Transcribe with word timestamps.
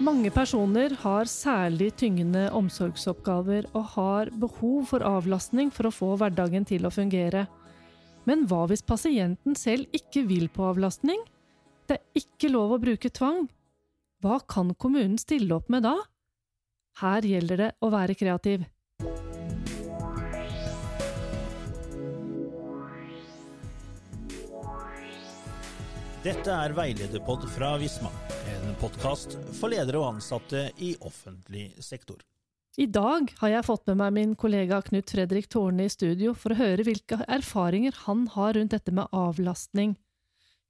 Mange 0.00 0.30
personer 0.32 0.94
har 1.02 1.28
særlig 1.28 1.90
tyngende 2.00 2.46
omsorgsoppgaver 2.56 3.66
og 3.76 3.82
har 3.98 4.30
behov 4.32 4.86
for 4.88 5.04
avlastning 5.04 5.68
for 5.68 5.90
å 5.90 5.92
få 5.92 6.08
hverdagen 6.22 6.64
til 6.64 6.88
å 6.88 6.92
fungere. 6.94 7.42
Men 8.24 8.46
hva 8.48 8.62
hvis 8.70 8.80
pasienten 8.80 9.52
selv 9.60 9.92
ikke 9.92 10.22
vil 10.24 10.48
på 10.48 10.64
avlastning? 10.70 11.20
Det 11.84 11.98
er 11.98 12.22
ikke 12.22 12.48
lov 12.48 12.72
å 12.72 12.80
bruke 12.80 13.12
tvang. 13.12 13.44
Hva 14.24 14.40
kan 14.48 14.72
kommunen 14.72 15.20
stille 15.20 15.52
opp 15.60 15.68
med 15.68 15.84
da? 15.84 15.98
Her 17.04 17.20
gjelder 17.28 17.64
det 17.66 17.70
å 17.84 17.92
være 17.92 18.16
kreativ. 18.16 18.64
Dette 26.24 26.52
er 26.52 26.72
Veilederpod 26.76 27.44
fra 27.52 27.76
Visma, 27.80 28.08
podkast 28.80 29.34
for 29.58 29.68
ledere 29.68 29.98
og 30.00 30.14
ansatte 30.14 30.70
i 30.80 30.94
offentlig 31.04 31.68
sektor. 31.84 32.22
I 32.80 32.86
dag 32.88 33.28
har 33.42 33.50
jeg 33.52 33.66
fått 33.66 33.90
med 33.90 33.98
meg 34.00 34.12
min 34.16 34.30
kollega 34.38 34.78
Knut 34.86 35.10
Fredrik 35.12 35.50
Tårne 35.52 35.84
i 35.84 35.92
studio 35.92 36.32
for 36.38 36.54
å 36.54 36.60
høre 36.62 36.86
hvilke 36.86 37.18
erfaringer 37.28 37.96
han 38.06 38.22
har 38.32 38.54
rundt 38.56 38.72
dette 38.72 38.94
med 38.96 39.10
avlastning. 39.12 39.98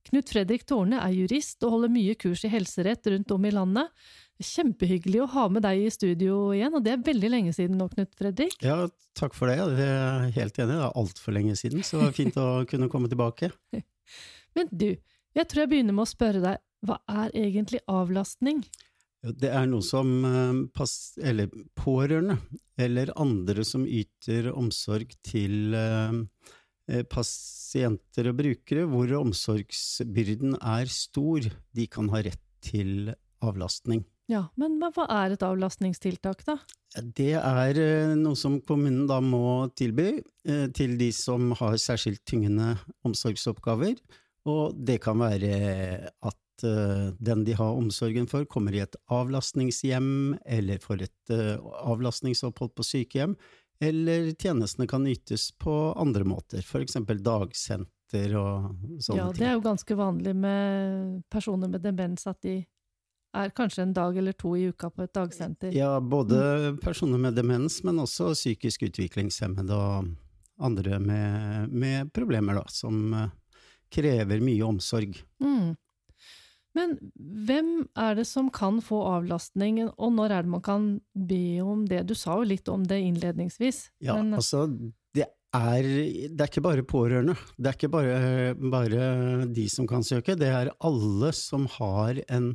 Knut 0.09 0.33
Fredrik 0.33 0.65
Tårne 0.67 0.99
er 1.05 1.15
jurist 1.15 1.63
og 1.63 1.77
holder 1.77 1.93
mye 1.95 2.17
kurs 2.19 2.43
i 2.49 2.51
helserett 2.51 3.07
rundt 3.13 3.31
om 3.37 3.47
i 3.47 3.53
landet. 3.55 3.93
Kjempehyggelig 4.41 5.21
å 5.23 5.29
ha 5.37 5.45
med 5.53 5.63
deg 5.69 5.85
i 5.85 5.93
studio 5.95 6.41
igjen, 6.57 6.75
og 6.75 6.83
det 6.83 6.97
er 6.97 7.05
veldig 7.07 7.31
lenge 7.31 7.55
siden 7.55 7.79
nå, 7.79 7.87
Knut 7.93 8.17
Fredrik? 8.19 8.57
Ja, 8.65 8.89
takk 9.21 9.37
for 9.39 9.53
det. 9.53 9.61
Jeg 9.61 9.87
er 9.87 10.35
helt 10.41 10.59
enig, 10.59 10.73
det 10.73 10.81
er 10.81 10.99
altfor 11.05 11.37
lenge 11.37 11.55
siden, 11.61 11.85
så 11.87 12.01
det 12.03 12.17
fint 12.19 12.41
å 12.41 12.65
kunne 12.67 12.91
komme 12.91 13.13
tilbake. 13.13 13.53
Men 14.57 14.73
du, 14.73 14.89
jeg 15.37 15.47
tror 15.47 15.63
jeg 15.63 15.73
begynner 15.77 15.95
med 15.95 16.09
å 16.09 16.11
spørre 16.11 16.43
deg, 16.43 16.65
hva 16.87 17.01
er 17.11 17.35
egentlig 17.37 17.81
avlastning? 17.91 18.63
Det 19.21 19.51
er 19.53 19.67
noe 19.69 19.85
som 19.85 20.25
eller 20.25 21.51
pårørende, 21.77 22.39
eller 22.81 23.13
andre 23.21 23.65
som 23.69 23.85
yter 23.85 24.49
omsorg 24.55 25.13
til 25.27 25.77
pasienter 27.13 28.31
og 28.33 28.39
brukere, 28.41 28.87
hvor 28.89 29.13
omsorgsbyrden 29.21 30.57
er 30.57 30.89
stor, 30.91 31.45
de 31.77 31.87
kan 31.93 32.09
ha 32.15 32.23
rett 32.25 32.41
til 32.65 33.13
avlastning. 33.45 34.07
Ja, 34.31 34.47
men 34.61 34.79
hva 34.81 35.05
er 35.11 35.35
et 35.35 35.45
avlastningstiltak, 35.45 36.45
da? 36.47 36.57
Det 36.97 37.35
er 37.37 38.15
noe 38.19 38.39
som 38.39 38.61
kommunen 38.65 39.07
da 39.11 39.21
må 39.23 39.69
tilby 39.79 40.23
til 40.75 40.97
de 40.99 41.13
som 41.15 41.53
har 41.61 41.77
særskilt 41.83 42.25
tyngende 42.27 42.73
omsorgsoppgaver, 43.07 44.01
og 44.49 44.79
det 44.81 45.01
kan 45.05 45.21
være 45.21 46.09
at 46.09 46.40
den 46.63 47.45
de 47.47 47.55
har 47.59 47.79
omsorgen 47.79 48.29
for, 48.31 48.45
kommer 48.51 48.77
i 48.77 48.83
et 48.85 48.97
avlastningshjem, 49.13 50.39
eller 50.45 50.83
får 50.83 51.07
et 51.07 51.33
avlastningsopphold 51.33 52.75
på 52.77 52.87
sykehjem, 52.87 53.37
eller 53.81 54.33
tjenestene 54.37 54.87
kan 54.89 55.07
ytes 55.09 55.51
på 55.59 55.73
andre 55.97 56.27
måter, 56.29 56.63
for 56.67 56.85
eksempel 56.85 57.23
dagsenter 57.25 58.37
og 58.37 58.75
sånne 59.01 59.01
ting. 59.01 59.23
Ja, 59.23 59.31
det 59.39 59.47
er 59.49 59.57
jo 59.57 59.65
ganske 59.65 59.97
vanlig 59.97 60.35
med 60.37 61.23
personer 61.33 61.71
med 61.73 61.85
demens 61.85 62.27
at 62.29 62.43
de 62.45 62.59
er 63.31 63.53
kanskje 63.55 63.85
en 63.87 63.95
dag 63.95 64.17
eller 64.19 64.35
to 64.35 64.57
i 64.59 64.67
uka 64.69 64.91
på 64.91 65.05
et 65.07 65.15
dagsenter. 65.15 65.73
Ja, 65.73 66.01
både 66.01 66.77
personer 66.83 67.19
med 67.19 67.39
demens, 67.39 67.81
men 67.87 68.03
også 68.03 68.35
psykisk 68.35 68.89
utviklingshemmede 68.89 69.77
og 69.77 70.11
andre 70.61 70.99
med, 71.01 71.71
med 71.71 72.11
problemer, 72.13 72.59
da, 72.61 72.65
som 72.69 73.15
krever 73.91 74.43
mye 74.45 74.67
omsorg. 74.67 75.17
Mm. 75.43 75.77
Men 76.79 76.95
hvem 77.19 77.71
er 77.99 78.15
det 78.21 78.27
som 78.31 78.51
kan 78.55 78.79
få 78.85 79.01
avlastning, 79.17 79.83
og 79.91 80.13
når 80.15 80.37
er 80.37 80.47
det 80.47 80.53
man 80.53 80.63
kan 80.65 80.89
be 81.15 81.61
om 81.65 81.83
det? 81.91 82.05
Du 82.07 82.15
sa 82.19 82.39
jo 82.39 82.47
litt 82.47 82.71
om 82.71 82.85
det 82.87 83.01
innledningsvis. 83.09 83.89
Ja, 84.07 84.17
men... 84.21 84.37
altså, 84.39 84.69
det 85.17 85.27
er, 85.27 85.89
det 86.31 86.39
er 86.39 86.51
ikke 86.53 86.63
bare 86.63 86.87
pårørende. 86.87 87.35
Det 87.59 87.73
er 87.73 87.79
ikke 87.79 87.91
bare, 87.91 88.21
bare 88.55 89.49
de 89.51 89.67
som 89.73 89.89
kan 89.91 90.07
søke, 90.07 90.39
det 90.39 90.53
er 90.55 90.71
alle 90.79 91.33
som 91.35 91.67
har 91.79 92.23
en 92.31 92.53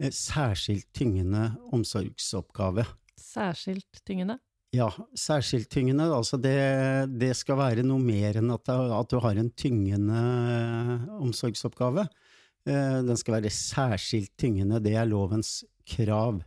særskilt 0.00 0.88
tyngende 0.96 1.50
omsorgsoppgave. 1.76 2.86
Særskilt 3.20 4.00
tyngende? 4.06 4.38
Ja, 4.72 4.88
særskilt 5.12 5.68
tyngende. 5.70 6.08
Altså 6.08 6.38
det, 6.40 6.56
det 7.20 7.34
skal 7.36 7.60
være 7.60 7.84
noe 7.84 8.00
mer 8.00 8.40
enn 8.40 8.48
at, 8.54 8.72
at 8.72 9.12
du 9.12 9.20
har 9.20 9.36
en 9.36 9.52
tyngende 9.52 10.22
omsorgsoppgave. 11.20 12.06
Den 12.66 13.18
skal 13.18 13.40
være 13.40 13.50
særskilt 13.50 14.30
tyngende, 14.38 14.78
det 14.82 14.94
er 14.94 15.08
lovens 15.08 15.64
krav. 15.88 16.38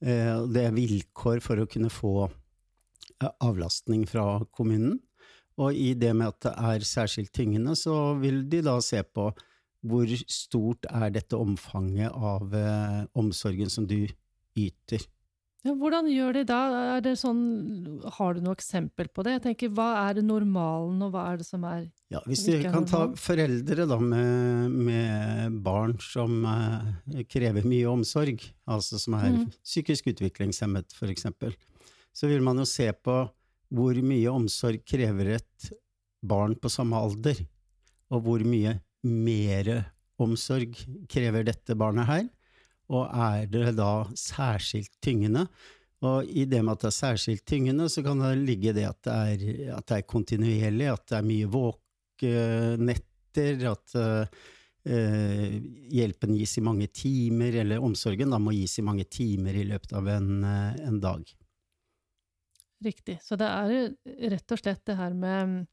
Det 0.00 0.62
er 0.62 0.74
vilkår 0.76 1.40
for 1.40 1.62
å 1.62 1.68
kunne 1.70 1.88
få 1.88 2.26
avlastning 3.40 4.04
fra 4.08 4.44
kommunen. 4.52 4.98
Og 5.56 5.72
i 5.72 5.94
det 5.96 6.12
med 6.12 6.34
at 6.34 6.42
det 6.44 6.52
er 6.52 6.84
særskilt 6.84 7.32
tyngende, 7.32 7.72
så 7.72 8.12
vil 8.20 8.42
de 8.52 8.60
da 8.66 8.76
se 8.84 9.00
på 9.00 9.30
hvor 9.86 10.12
stort 10.28 10.84
er 10.90 11.14
dette 11.14 11.38
omfanget 11.40 12.12
av 12.12 12.52
omsorgen 13.16 13.72
som 13.72 13.88
du 13.88 14.02
yter. 14.58 15.00
Ja, 15.66 15.72
hvordan 15.74 16.06
gjør 16.10 16.36
de 16.36 16.42
da? 16.46 16.58
Er 16.96 17.00
det 17.02 17.16
sånn, 17.18 17.40
har 18.18 18.36
du 18.36 18.42
noe 18.44 18.54
eksempel 18.54 19.08
på 19.10 19.24
det? 19.26 19.36
Jeg 19.36 19.44
tenker, 19.48 19.72
Hva 19.74 19.88
er 20.04 20.18
det 20.18 20.22
normalen, 20.26 21.00
og 21.02 21.14
hva 21.14 21.24
er 21.32 21.40
det 21.40 21.46
som 21.48 21.64
er 21.66 21.88
ja, 22.12 22.20
Hvis 22.28 22.44
vi 22.46 22.60
kan 22.62 22.86
ta 22.86 23.06
foreldre 23.18 23.86
da 23.90 23.98
med, 23.98 24.76
med 24.86 25.56
barn 25.66 25.96
som 26.02 26.44
uh, 26.46 26.86
krever 27.30 27.66
mye 27.66 27.88
omsorg, 27.90 28.44
altså 28.70 29.00
som 29.02 29.18
er 29.18 29.32
mm. 29.34 29.48
psykisk 29.64 30.12
utviklingshemmet 30.12 30.94
eksempel, 31.10 31.56
så 32.14 32.30
vil 32.30 32.44
man 32.46 32.62
jo 32.62 32.68
se 32.68 32.86
på 32.94 33.18
hvor 33.74 33.98
mye 34.06 34.30
omsorg 34.30 34.84
krever 34.86 35.34
et 35.40 35.70
barn 36.22 36.54
på 36.54 36.70
samme 36.70 37.00
alder, 37.00 37.42
og 38.14 38.22
hvor 38.22 38.46
mye 38.46 38.78
mere 39.02 39.82
omsorg 40.22 40.78
krever 41.10 41.44
dette 41.46 41.74
barnet 41.78 42.06
her 42.08 42.24
og 42.92 43.08
er 43.10 43.46
det 43.50 43.76
da 43.78 44.04
særskilt 44.14 44.92
tyngende? 45.02 45.46
Og 46.06 46.24
i 46.28 46.44
det 46.44 46.62
med 46.62 46.72
at 46.76 46.82
det 46.84 46.90
er 46.90 47.00
særskilt 47.00 47.46
tyngende, 47.48 47.88
så 47.90 48.02
kan 48.04 48.20
det 48.20 48.44
ligge 48.44 48.72
det 48.76 48.86
at 48.88 49.00
det 49.06 49.14
er, 49.14 49.36
at 49.78 49.86
det 49.88 49.96
er 49.96 50.10
kontinuerlig, 50.10 50.86
at 50.92 51.04
det 51.08 51.16
er 51.18 51.30
mye 51.30 51.46
våkenetter, 51.54 53.54
at 53.72 53.86
uh, 53.96 54.24
hjelpen 55.92 56.32
gis 56.36 56.58
i 56.60 56.62
mange 56.64 56.86
timer, 56.94 57.52
eller 57.62 57.82
omsorgen 57.82 58.32
da 58.32 58.38
må 58.38 58.50
gis 58.54 58.78
i 58.78 58.86
mange 58.86 59.06
timer 59.10 59.54
i 59.56 59.64
løpet 59.66 59.92
av 59.96 60.04
en, 60.12 60.44
en 60.44 61.00
dag. 61.02 61.22
Riktig. 62.84 63.16
Så 63.24 63.36
det 63.40 63.48
er 63.48 63.96
rett 64.36 64.52
og 64.52 64.58
slett 64.60 64.84
det 64.86 64.96
her 65.00 65.12
med 65.16 65.66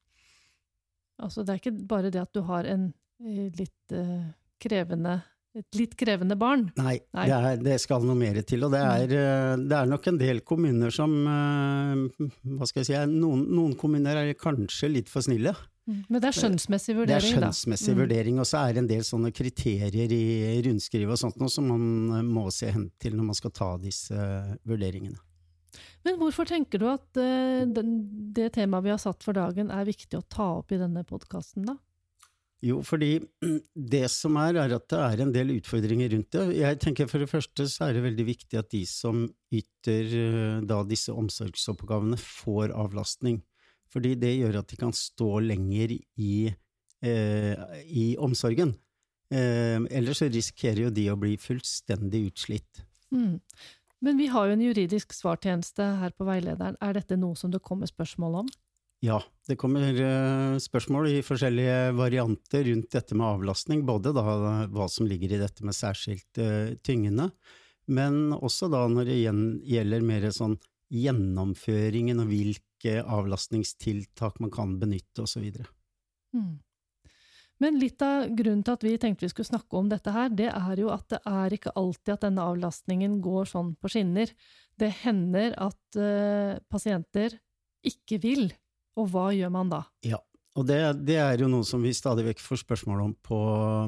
Altså, 1.22 1.44
det 1.46 1.52
er 1.54 1.60
ikke 1.60 1.86
bare 1.88 2.10
det 2.12 2.22
at 2.24 2.34
du 2.34 2.42
har 2.48 2.64
en 2.68 2.88
litt 3.30 3.94
uh, 3.94 4.32
krevende 4.60 5.22
et 5.54 5.78
litt 5.78 5.94
krevende 5.98 6.36
barn? 6.40 6.66
Nei, 6.80 6.96
Nei. 7.14 7.26
Det, 7.30 7.36
er, 7.38 7.60
det, 7.62 7.76
skal 7.84 8.06
noe 8.08 8.18
mer 8.18 8.40
til. 8.48 8.66
Og 8.66 8.74
det 8.74 8.80
er, 8.82 9.04
mm. 9.06 9.68
det 9.70 9.78
er, 9.78 9.92
nok 9.92 10.10
en 10.10 10.18
del 10.22 10.42
kommuner 10.48 10.94
som 10.94 11.14
eh, 11.30 12.32
Hva 12.56 12.70
skal 12.70 12.82
jeg 12.82 12.90
si 12.90 12.98
Noen, 13.14 13.46
noen 13.54 13.76
kommuner 13.80 14.24
er 14.24 14.34
kanskje 14.40 14.90
litt 14.96 15.12
for 15.12 15.26
snille. 15.26 15.54
Mm. 15.84 16.00
Men 16.08 16.24
det 16.24 16.30
er 16.30 16.38
skjønnsmessig 16.38 16.96
vurdering, 16.96 17.20
da? 17.20 17.20
Det 17.20 17.36
er 17.36 17.42
skjønnsmessig 17.42 17.92
da. 17.92 18.00
vurdering, 18.00 18.40
og 18.40 18.48
så 18.48 18.64
er 18.64 18.74
det 18.74 18.84
en 18.84 18.90
del 18.94 19.06
sånne 19.06 19.34
kriterier 19.36 20.16
i 20.16 20.62
rundskrivet 20.64 21.12
og 21.12 21.22
sånt 21.26 21.42
noe 21.42 21.52
som 21.52 21.68
man 21.68 22.24
må 22.30 22.48
se 22.56 22.72
hen 22.72 22.88
til 23.04 23.18
når 23.20 23.30
man 23.30 23.38
skal 23.38 23.54
ta 23.54 23.70
disse 23.84 24.28
vurderingene. 24.64 25.20
Men 26.08 26.18
hvorfor 26.20 26.48
tenker 26.48 26.80
du 26.80 26.88
at 26.92 27.16
det 27.16 28.50
temaet 28.56 28.86
vi 28.86 28.92
har 28.94 29.02
satt 29.02 29.24
for 29.26 29.36
dagen 29.36 29.72
er 29.72 29.88
viktig 29.88 30.20
å 30.20 30.26
ta 30.28 30.50
opp 30.62 30.72
i 30.76 30.80
denne 30.80 31.04
podkasten, 31.08 31.68
da? 31.68 31.78
Jo, 32.64 32.78
fordi 32.86 33.18
det 33.76 34.06
som 34.12 34.38
er, 34.40 34.56
er 34.62 34.78
at 34.78 34.86
det 34.92 35.00
er 35.04 35.24
en 35.26 35.34
del 35.36 35.52
utfordringer 35.58 36.14
rundt 36.14 36.30
det. 36.32 36.44
Jeg 36.62 36.80
tenker 36.80 37.10
For 37.12 37.20
det 37.20 37.28
første 37.32 37.66
så 37.68 37.90
er 37.90 37.98
det 37.98 38.06
veldig 38.06 38.26
viktig 38.30 38.60
at 38.60 38.70
de 38.72 38.86
som 38.88 39.26
yter 39.52 40.16
eh, 40.20 40.62
da 40.70 40.80
disse 40.88 41.12
omsorgsoppgavene, 41.12 42.20
får 42.20 42.72
avlastning. 42.72 43.42
Fordi 43.92 44.16
det 44.20 44.32
gjør 44.38 44.62
at 44.62 44.72
de 44.72 44.80
kan 44.80 44.96
stå 44.96 45.44
lenger 45.44 45.98
i, 46.00 46.34
eh, 47.04 47.78
i 47.84 48.08
omsorgen. 48.16 48.74
Eh, 49.34 49.84
ellers 49.92 50.24
så 50.24 50.32
risikerer 50.32 50.86
jo 50.86 50.94
de 50.94 51.10
å 51.12 51.20
bli 51.20 51.36
fullstendig 51.42 52.30
utslitt. 52.32 52.86
Mm. 53.14 53.42
Men 54.04 54.20
vi 54.20 54.32
har 54.32 54.48
jo 54.48 54.56
en 54.56 54.64
juridisk 54.64 55.14
svartjeneste 55.16 55.86
her 56.00 56.16
på 56.16 56.28
veilederen. 56.28 56.80
Er 56.84 56.96
dette 56.96 57.20
noe 57.20 57.36
som 57.40 57.52
det 57.52 57.64
kommer 57.64 57.92
spørsmål 57.92 58.44
om? 58.44 58.54
Ja, 59.04 59.18
det 59.50 59.58
kommer 59.60 59.84
eh, 59.84 60.58
spørsmål 60.64 61.10
i 61.12 61.24
forskjellige 61.28 61.92
varianter 61.98 62.64
rundt 62.70 62.94
dette 62.96 63.18
med 63.20 63.28
avlastning. 63.28 63.82
Både 63.84 64.14
da 64.16 64.24
hva 64.72 64.88
som 64.88 65.10
ligger 65.10 65.34
i 65.36 65.42
dette 65.42 65.66
med 65.68 65.76
særskilt 65.76 66.40
uh, 66.40 66.72
tyngende, 66.88 67.28
men 67.92 68.32
også 68.32 68.70
da 68.72 68.86
når 68.88 69.10
det 69.10 69.18
gjelder 69.20 70.08
mer 70.08 70.30
sånn 70.32 70.56
gjennomføringen 70.94 72.24
og 72.24 72.32
hvilke 72.32 73.02
avlastningstiltak 73.04 74.40
man 74.40 74.54
kan 74.54 74.78
benytte, 74.80 75.26
osv. 75.26 75.52
Mm. 76.32 76.62
Men 77.60 77.84
litt 77.84 78.02
av 78.08 78.30
grunnen 78.32 78.64
til 78.64 78.78
at 78.78 78.88
vi 78.88 78.98
tenkte 79.02 79.28
vi 79.28 79.34
skulle 79.34 79.52
snakke 79.52 79.84
om 79.84 79.92
dette 79.92 80.16
her, 80.16 80.32
det 80.32 80.48
er 80.48 80.80
jo 80.80 80.94
at 80.96 81.10
det 81.12 81.20
er 81.28 81.60
ikke 81.60 81.76
alltid 81.80 82.16
at 82.16 82.28
denne 82.30 82.48
avlastningen 82.56 83.20
går 83.24 83.52
sånn 83.52 83.76
på 83.76 83.92
skinner. 83.92 84.32
Det 84.80 84.94
hender 85.04 85.60
at 85.60 86.00
uh, 86.00 86.60
pasienter 86.72 87.42
ikke 87.84 88.24
vil, 88.24 88.54
og 89.00 89.10
hva 89.12 89.30
gjør 89.36 89.52
man 89.54 89.72
da? 89.72 89.82
Ja, 90.06 90.20
og 90.54 90.68
det, 90.70 90.80
det, 91.08 91.18
er 91.18 91.42
jo 91.42 91.50
noe 91.50 91.66
som 91.66 91.82
vi 91.82 91.96
stadig 91.98 92.28
vekk 92.28 92.44
får 92.44 92.62
spørsmål 92.62 93.00
om 93.08 93.14
på 93.26 93.38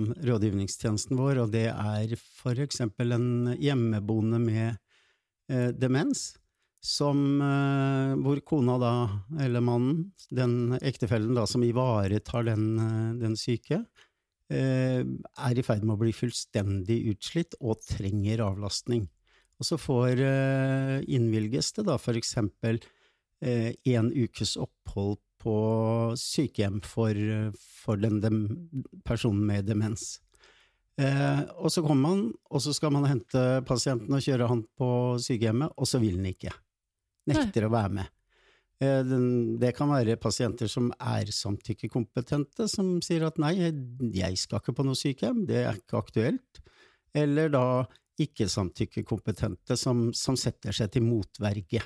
um, 0.01 0.07
rådgivningstjenesten 0.25 1.17
vår, 1.19 1.43
og 1.43 1.51
det 1.53 1.67
er 1.69 2.15
for 2.17 2.57
eksempel 2.63 3.13
en 3.13 3.53
hjemmeboende 3.61 4.39
med 4.41 4.71
eh, 5.51 5.69
demens 5.77 6.31
som, 6.85 7.19
eh, 7.41 8.15
hvor 8.21 8.41
kona 8.45 8.79
da, 8.81 8.93
eller 9.45 9.61
mannen, 9.65 10.07
den 10.33 10.75
ektefellen 10.81 11.37
da, 11.37 11.45
som 11.49 11.63
ivaretar 11.65 12.49
den, 12.49 12.65
uh, 12.81 13.13
den 13.21 13.37
syke, 13.37 13.83
eh, 14.49 15.01
er 15.05 15.57
i 15.57 15.65
ferd 15.65 15.85
med 15.85 15.99
å 15.99 16.01
bli 16.01 16.13
fullstendig 16.17 17.03
utslitt 17.13 17.57
og 17.61 17.81
trenger 17.85 18.41
avlastning. 18.45 19.05
Og 19.55 19.69
så 19.69 19.77
får 19.79 20.19
innvilges 21.07 21.69
det 21.77 21.85
da 21.87 21.95
eksempel 22.19 22.81
en 23.41 24.07
ukes 24.15 24.55
opphold 24.57 25.19
på 25.45 25.55
sykehjem 26.17 26.79
for, 26.81 27.17
for 27.83 27.99
den 28.01 28.21
dem, 28.23 28.39
personen 29.05 29.43
med 29.45 29.67
demens. 29.67 30.15
Eh, 30.95 31.41
og 31.59 31.71
så 31.73 31.83
kommer 31.83 32.07
man, 32.07 32.27
og 32.49 32.61
så 32.63 32.73
skal 32.75 32.93
man 32.95 33.07
hente 33.09 33.41
pasienten 33.67 34.15
og 34.15 34.23
kjøre 34.23 34.47
han 34.47 34.61
på 34.79 34.89
sykehjemmet, 35.21 35.75
og 35.75 35.89
så 35.89 35.99
vil 35.99 36.21
han 36.21 36.29
ikke 36.31 36.53
nekter 37.29 37.67
å 37.67 37.73
være 37.73 37.97
med. 37.97 38.13
Eh, 38.79 39.11
det 39.59 39.73
kan 39.75 39.91
være 39.91 40.15
pasienter 40.21 40.71
som 40.71 40.87
er 40.95 41.31
samtykkekompetente, 41.35 42.69
som 42.71 42.95
sier 43.03 43.27
at 43.27 43.41
nei, 43.43 43.53
jeg 44.15 44.39
skal 44.39 44.63
ikke 44.63 44.77
på 44.79 44.87
noe 44.87 44.99
sykehjem, 44.99 45.43
det 45.49 45.61
er 45.65 45.81
ikke 45.81 45.99
aktuelt. 45.99 46.63
Eller 47.15 47.51
da 47.51 47.67
ikke-samtykkekompetente 48.23 49.75
som, 49.79 50.07
som 50.15 50.39
setter 50.39 50.75
seg 50.75 50.93
til 50.93 51.03
motverge. 51.03 51.83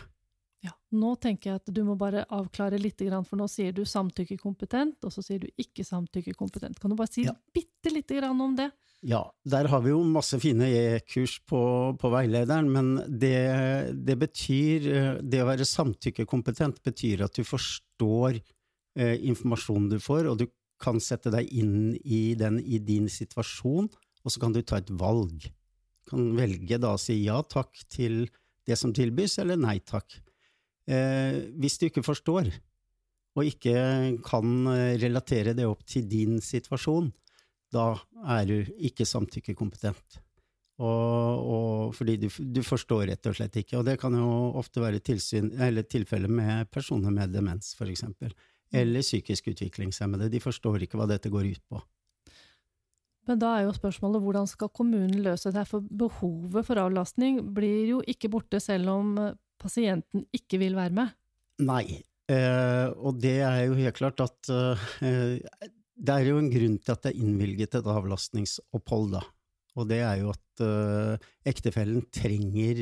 Ja, 0.65 0.73
Nå 0.91 1.13
tenker 1.23 1.53
jeg 1.53 1.61
at 1.61 1.71
du 1.71 1.79
må 1.87 1.95
bare 1.95 2.25
avklare 2.35 2.79
litt, 2.81 2.99
for 2.99 3.39
nå 3.39 3.47
sier 3.47 3.71
du 3.75 3.85
samtykkekompetent, 3.87 5.05
og 5.07 5.13
så 5.13 5.23
sier 5.23 5.39
du 5.39 5.47
ikke 5.61 5.85
samtykkekompetent. 5.87 6.81
Kan 6.81 6.91
du 6.91 6.97
bare 6.99 7.11
si 7.11 7.23
ja. 7.23 7.35
bitte 7.55 7.93
lite 7.93 8.17
grann 8.19 8.41
om 8.43 8.57
det? 8.57 8.67
Ja, 9.07 9.21
der 9.47 9.69
har 9.71 9.83
vi 9.85 9.93
jo 9.93 10.01
masse 10.03 10.35
fine 10.43 10.67
e-kurs 10.67 11.37
på, 11.47 11.61
på, 11.95 12.11
veilederen, 12.11 12.67
men 12.73 12.89
det, 13.07 13.93
det, 13.95 14.17
betyr 14.19 14.89
Det 15.23 15.39
å 15.39 15.47
være 15.47 15.67
samtykkekompetent 15.67 16.81
betyr 16.83 17.23
at 17.23 17.39
du 17.39 17.47
forstår 17.47 18.41
eh, 18.99 19.15
informasjonen 19.31 19.87
du 19.93 19.99
får, 20.03 20.27
og 20.27 20.41
du 20.41 20.49
kan 20.83 20.99
sette 21.03 21.31
deg 21.31 21.47
inn 21.55 21.95
i 22.03 22.35
den 22.39 22.59
i 22.59 22.81
din 22.83 23.07
situasjon, 23.11 23.87
og 23.87 24.33
så 24.33 24.43
kan 24.43 24.55
du 24.55 24.59
ta 24.59 24.81
et 24.83 24.91
valg. 24.91 25.47
Du 25.47 26.11
kan 26.11 26.33
velge 26.35 26.79
da 26.81 26.97
å 26.97 26.99
si 26.99 27.21
ja 27.23 27.39
takk 27.47 27.79
til 27.87 28.25
det 28.67 28.75
som 28.79 28.91
tilbys, 28.95 29.39
eller 29.39 29.59
nei 29.59 29.79
takk. 29.79 30.19
Eh, 30.89 31.43
hvis 31.61 31.77
du 31.77 31.85
ikke 31.89 32.05
forstår, 32.05 32.49
og 33.37 33.45
ikke 33.45 33.75
kan 34.25 34.55
eh, 34.73 34.95
relatere 35.01 35.53
det 35.57 35.67
opp 35.69 35.85
til 35.87 36.07
din 36.09 36.39
situasjon, 36.41 37.11
da 37.69 37.91
er 38.33 38.47
du 38.49 38.57
ikke 38.89 39.05
samtykkekompetent. 39.05 40.19
Og, 40.79 41.43
og 41.53 41.93
fordi 41.93 42.15
du, 42.21 42.29
du, 42.31 42.61
forstår 42.63 43.09
rett 43.11 43.27
og 43.29 43.35
slett 43.35 43.57
ikke. 43.59 43.77
Og 43.81 43.85
det 43.85 43.97
kan 44.01 44.15
jo 44.15 44.29
ofte 44.57 44.81
være 44.81 45.01
tilfelle 45.03 46.31
med 46.31 46.69
personer 46.71 47.13
med 47.13 47.35
demens, 47.35 47.73
eksempel. 47.83 48.31
Eller 48.71 49.03
psykisk 49.03 49.51
utviklingshemmede. 49.51 50.29
De 50.31 50.39
forstår 50.41 50.85
ikke 50.85 50.97
hva 50.97 51.09
dette 51.09 51.31
går 51.33 51.51
ut 51.51 51.63
på. 51.67 51.81
Men 53.27 53.41
da 53.41 53.51
er 53.57 53.67
jo 53.67 53.75
spørsmålet 53.75 54.23
hvordan 54.23 54.47
skal 54.49 54.71
kommunen 54.73 55.19
løse 55.21 55.51
det? 55.51 55.59
her? 55.61 55.69
For 55.69 55.83
behovet 55.83 56.65
for 56.65 56.81
avlastning 56.81 57.43
blir 57.53 57.91
jo 57.91 57.99
ikke 58.07 58.31
borte 58.31 58.61
selv 58.63 58.89
om 58.95 59.11
pasienten 59.61 60.25
ikke 60.35 60.61
vil 60.61 60.77
være 60.77 60.95
med. 61.01 61.17
Nei, 61.67 61.99
eh, 62.31 62.87
og 62.95 63.19
det 63.21 63.39
er 63.45 63.65
jo 63.67 63.77
helt 63.79 63.99
klart 63.99 64.23
at 64.23 64.51
eh, 64.53 64.95
det 65.99 66.15
er 66.15 66.29
jo 66.29 66.39
en 66.39 66.51
grunn 66.51 66.77
til 66.79 66.95
at 66.95 67.03
det 67.03 67.11
er 67.11 67.25
innvilget 67.25 67.75
et 67.79 67.91
avlastningsopphold, 67.91 69.17
da. 69.17 69.25
Og 69.79 69.87
det 69.87 69.99
er 70.03 70.21
jo 70.21 70.31
at 70.33 70.63
eh, 70.65 71.27
ektefellen 71.51 72.05
trenger 72.13 72.79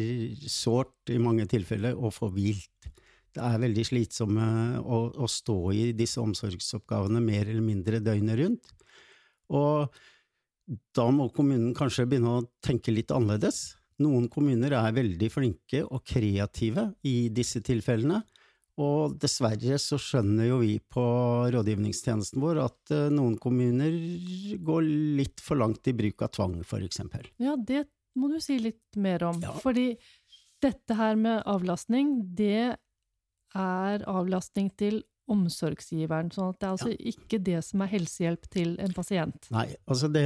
sårt 0.50 1.12
i 1.14 1.20
mange 1.22 1.48
tilfeller 1.50 1.98
å 1.98 2.12
få 2.14 2.30
hvilt. 2.34 2.92
Det 3.38 3.44
er 3.46 3.62
veldig 3.62 3.86
slitsomme 3.86 4.46
å, 4.82 5.02
å, 5.14 5.28
stå 5.30 5.58
i 5.76 5.84
disse 5.98 6.22
omsorgsoppgavene 6.24 7.22
mer 7.22 7.46
eller 7.46 7.66
mindre 7.66 8.02
døgnet 8.02 8.40
rundt. 8.40 8.72
Og 9.54 9.94
da 10.98 11.06
må 11.14 11.30
kommunen 11.36 11.76
kanskje 11.78 12.08
begynne 12.10 12.40
å 12.40 12.48
tenke 12.66 12.92
litt 12.92 13.14
annerledes. 13.14 13.77
Noen 14.04 14.28
kommuner 14.30 14.76
er 14.78 14.94
veldig 14.94 15.30
flinke 15.34 15.82
og 15.86 16.04
kreative 16.06 16.92
i 17.10 17.30
disse 17.34 17.64
tilfellene, 17.66 18.22
og 18.78 19.16
dessverre 19.18 19.80
så 19.82 19.98
skjønner 19.98 20.52
jo 20.52 20.60
vi 20.62 20.76
på 20.78 21.04
rådgivningstjenesten 21.54 22.42
vår 22.44 22.60
at 22.62 22.94
uh, 22.94 23.08
noen 23.10 23.34
kommuner 23.42 23.96
går 24.62 24.90
litt 25.18 25.42
for 25.42 25.58
langt 25.58 25.90
i 25.90 25.96
bruk 25.98 26.22
av 26.22 26.36
tvang, 26.38 26.60
for 26.62 26.86
eksempel. 26.86 27.26
Ja, 27.42 27.56
det 27.58 27.88
må 28.18 28.30
du 28.30 28.38
si 28.44 28.60
litt 28.62 29.00
mer 29.02 29.26
om. 29.26 29.42
Ja. 29.42 29.56
Fordi 29.64 29.96
dette 30.62 30.98
her 30.98 31.18
med 31.18 31.42
avlastning, 31.50 32.20
det 32.38 32.78
er 33.58 34.06
avlastning 34.10 34.70
til 34.78 35.02
omsorgsgiveren, 35.32 36.32
sånn 36.32 36.54
at 36.54 36.60
det 36.62 36.68
er 36.68 36.76
altså 36.76 36.92
ja. 36.94 37.00
ikke 37.12 37.40
det 37.44 37.60
som 37.66 37.84
er 37.84 37.92
helsehjelp 37.92 38.48
til 38.54 38.76
en 38.84 38.96
pasient. 38.96 39.50
Nei, 39.54 39.68
altså 39.90 40.10
det, 40.12 40.24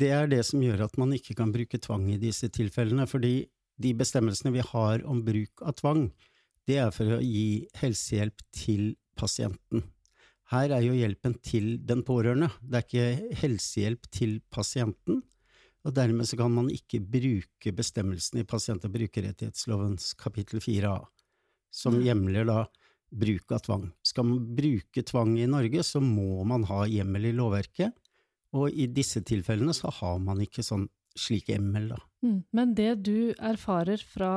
det 0.00 0.10
er 0.12 0.28
det 0.30 0.42
som 0.48 0.62
gjør 0.64 0.84
at 0.86 0.98
man 1.00 1.14
ikke 1.16 1.36
kan 1.38 1.54
bruke 1.54 1.80
tvang 1.82 2.10
i 2.12 2.20
disse 2.20 2.50
tilfellene, 2.52 3.08
fordi 3.08 3.34
de 3.82 3.94
bestemmelsene 3.96 4.52
vi 4.54 4.64
har 4.68 5.02
om 5.08 5.22
bruk 5.24 5.64
av 5.64 5.76
tvang, 5.80 6.06
det 6.68 6.78
er 6.84 6.92
for 6.94 7.16
å 7.16 7.22
gi 7.24 7.64
helsehjelp 7.80 8.44
til 8.54 8.92
pasienten. 9.18 9.86
Her 10.52 10.74
er 10.76 10.84
jo 10.84 10.94
hjelpen 10.94 11.38
til 11.40 11.78
den 11.88 12.02
pårørende, 12.04 12.50
det 12.60 12.78
er 12.78 12.86
ikke 12.86 13.38
helsehjelp 13.40 14.08
til 14.12 14.36
pasienten, 14.52 15.22
og 15.82 15.96
dermed 15.96 16.28
så 16.28 16.38
kan 16.38 16.52
man 16.54 16.68
ikke 16.70 17.00
bruke 17.02 17.72
bestemmelsene 17.74 18.44
i 18.44 18.48
pasient- 18.48 18.84
og 18.86 18.92
brukerrettighetslovens 18.94 20.12
kapittel 20.20 20.62
4a, 20.62 21.00
som 21.72 21.98
hjemler 22.04 22.46
da 22.46 22.60
bruk 23.12 23.52
av 23.52 23.64
tvang. 23.66 23.88
Skal 24.12 24.28
man 24.28 24.40
bruke 24.56 25.04
tvang 25.08 25.38
i 25.40 25.48
Norge, 25.48 25.84
så 25.86 26.02
må 26.04 26.44
man 26.48 26.66
ha 26.68 26.84
hjemmel 26.90 27.30
i 27.30 27.36
lovverket, 27.36 27.94
og 28.52 28.68
i 28.76 28.86
disse 28.92 29.22
tilfellene 29.24 29.72
så 29.76 29.88
har 30.02 30.18
man 30.20 30.42
ikke 30.44 30.64
sånn 30.66 30.84
slik 31.16 31.48
hjemmel, 31.52 31.90
da. 31.92 32.00
Mm. 32.24 32.36
Men 32.56 32.74
det 32.76 32.90
du 33.06 33.32
erfarer 33.40 34.00
fra 34.04 34.32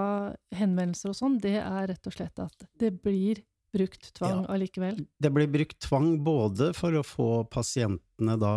henvendelser 0.56 1.12
og 1.12 1.18
sånn, 1.18 1.38
det 1.44 1.58
er 1.62 1.90
rett 1.92 2.08
og 2.08 2.16
slett 2.16 2.42
at 2.44 2.66
det 2.80 2.92
blir 3.04 3.44
brukt 3.76 4.10
tvang 4.16 4.44
ja, 4.46 4.50
allikevel? 4.56 5.00
Det 5.20 5.32
blir 5.36 5.52
brukt 5.52 5.78
tvang 5.84 6.16
både 6.24 6.72
for 6.76 6.96
å 6.96 7.04
få 7.06 7.30
pasientene 7.52 8.38
da 8.40 8.56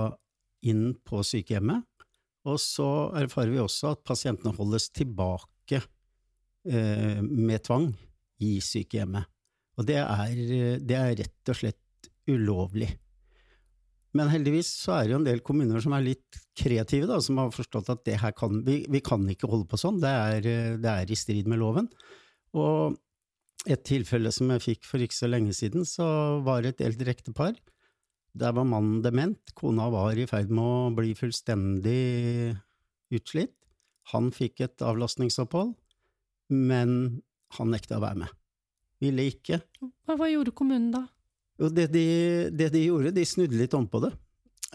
inn 0.67 0.93
på 1.07 1.23
sykehjemmet, 1.27 1.87
og 2.49 2.59
så 2.63 2.89
erfarer 3.19 3.53
vi 3.55 3.63
også 3.63 3.93
at 3.97 4.05
pasientene 4.07 4.55
holdes 4.57 4.89
tilbake 4.95 5.83
eh, 5.83 7.19
med 7.23 7.67
tvang 7.67 7.91
i 8.47 8.57
sykehjemmet. 8.63 9.27
Og 9.79 9.87
det 9.87 10.01
er, 10.03 10.79
det 10.83 10.97
er 10.99 11.15
rett 11.23 11.53
og 11.53 11.59
slett 11.59 12.11
ulovlig. 12.29 12.91
Men 14.17 14.31
heldigvis 14.33 14.71
så 14.81 14.95
er 14.97 15.07
det 15.07 15.13
jo 15.13 15.19
en 15.21 15.27
del 15.27 15.43
kommuner 15.45 15.83
som 15.85 15.95
er 15.95 16.07
litt 16.07 16.39
kreative, 16.59 17.07
da, 17.11 17.19
som 17.23 17.39
har 17.39 17.53
forstått 17.55 17.91
at 17.93 18.07
det 18.09 18.17
her 18.23 18.33
kan, 18.37 18.63
vi, 18.67 18.81
vi 18.91 19.03
kan 19.05 19.23
ikke 19.31 19.51
holde 19.51 19.69
på 19.69 19.79
sånn, 19.81 20.01
det 20.03 20.11
er, 20.11 20.49
det 20.81 20.95
er, 20.95 21.13
i 21.13 21.19
strid 21.19 21.51
med 21.51 21.61
loven. 21.61 21.91
Og 22.57 22.97
et 23.69 23.85
tilfelle 23.87 24.33
som 24.35 24.51
jeg 24.55 24.65
fikk 24.65 24.89
for 24.89 25.05
ikke 25.05 25.19
så 25.19 25.29
lenge 25.29 25.53
siden, 25.57 25.85
så 25.87 26.07
var 26.47 26.65
det 26.65 26.75
et 26.77 26.87
eldre 26.89 27.13
ektepar. 27.13 27.59
Der 28.39 28.55
var 28.57 28.67
mannen 28.69 29.03
dement, 29.05 29.53
kona 29.59 29.91
var 29.93 30.19
i 30.19 30.27
ferd 30.31 30.51
med 30.51 30.65
å 30.65 30.91
bli 30.97 31.13
fullstendig 31.19 32.57
utslitt. 33.15 33.55
Han 34.15 34.33
fikk 34.33 34.65
et 34.65 34.85
avlastningsopphold, 34.85 35.75
men 36.49 36.93
han 37.59 37.75
nekta 37.75 37.99
å 37.99 38.05
være 38.07 38.25
med. 38.25 38.37
Ville 39.03 39.29
ikke. 39.31 39.61
Hva, 39.81 40.17
hva 40.19 40.29
gjorde 40.31 40.55
kommunen 40.57 40.91
da? 40.95 41.05
Det 41.59 41.89
de, 41.91 42.07
det 42.55 42.71
de 42.75 42.85
gjorde, 42.85 43.15
de 43.15 43.27
snudde 43.27 43.59
litt 43.59 43.75
om 43.75 43.87
på 43.91 44.01
det. 44.05 44.13